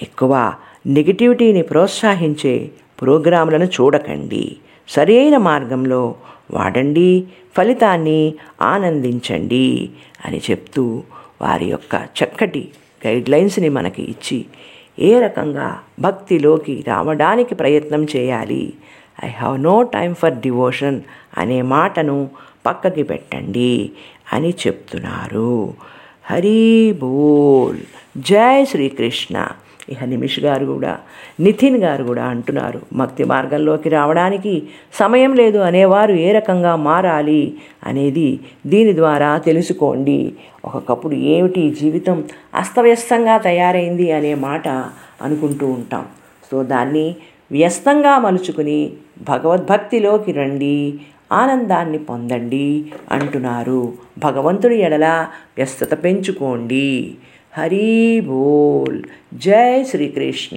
ఎక్కువ 0.02 0.52
నెగిటివిటీని 0.86 1.62
ప్రోత్సహించే 1.62 2.70
ప్రోగ్రాంలను 3.02 3.64
చూడకండి. 3.64 4.56
సరైన 4.88 5.36
మార్గంలో 5.36 6.14
వాడండి 6.50 7.24
ఫలితాన్ని 7.56 8.34
ఆనందించండి 8.62 9.90
అని 10.24 10.40
చెప్తూ 10.50 11.02
వారి 11.42 11.66
యొక్క 11.66 11.94
చక్కటి 11.94 12.68
గైడ్లైన్స్ని 13.06 13.68
మనకి 13.68 14.02
ఇచ్చి 14.02 14.44
ఏ 14.98 15.20
రకంగా 15.20 15.78
భక్తిలోకి 16.00 16.84
రావడానికి 16.86 17.54
ప్రయత్నం 17.54 18.06
చేయాలి 18.16 18.72
I 19.24 19.28
have 19.28 19.60
no 19.60 19.82
time 19.82 20.14
for 20.14 20.34
devotion 20.34 21.00
అనే 21.38 21.62
మాటను 21.62 22.30
పక్కకి 22.66 23.02
పెట్టండి 23.02 23.90
అని 24.32 24.50
చెప్తున్నారు. 24.50 25.74
హరి 26.30 26.92
బోల్. 27.00 27.78
జై 28.16 28.64
శ్రీకృష్ణ. 28.64 29.48
ఇక 29.88 30.04
నిమిష్ 30.04 30.40
గారు 30.40 30.66
కూడా 30.66 30.98
నితిన్ 31.40 31.76
గారు 31.76 32.04
కూడా 32.04 32.24
అంటున్నారు. 32.24 32.80
భక్తి 32.92 33.24
మార్గంలోకి 33.24 33.88
రావడానికి 33.88 34.62
సమయం 34.94 35.34
లేదు 35.34 35.58
అనేవారు 35.58 36.12
ఏ 36.12 36.32
రకంగా 36.32 36.76
మారాలి 36.76 37.54
అనేది 37.86 38.40
దీని 38.66 38.96
ద్వారా 38.96 39.38
తెలుసుకోండి. 39.38 40.32
ఒకప్పుడు 40.64 41.14
ఏమిటి 41.14 41.76
జీవితం 41.82 42.24
అస్తవ్యస్తంగా 42.54 43.38
తయారైంది 43.38 44.12
అనే 44.12 44.34
మాట 44.34 44.68
అనుకుంటూ 45.22 45.66
ఉంటాం. 45.66 46.06
సో 46.50 46.62
దాన్ని 46.62 47.16
వ్యస్తంగా 47.52 48.18
మలుచుకుని 48.18 48.92
భగవద్భక్తిలోకి 49.28 50.32
రండి 50.32 51.00
ఆనందాన్ని 51.32 51.98
పొందండి 51.98 52.84
అంటున్నారు. 53.12 53.92
భగవంతుడి 54.18 54.76
ఎడల 54.76 55.26
వ్యస్తత 55.56 56.04
పెంచుకోండి. 56.04 57.14
హరి 57.56 58.20
బోల్ 58.20 58.98
జై 59.38 59.84
శ్రీకృష్ణ 59.84 60.56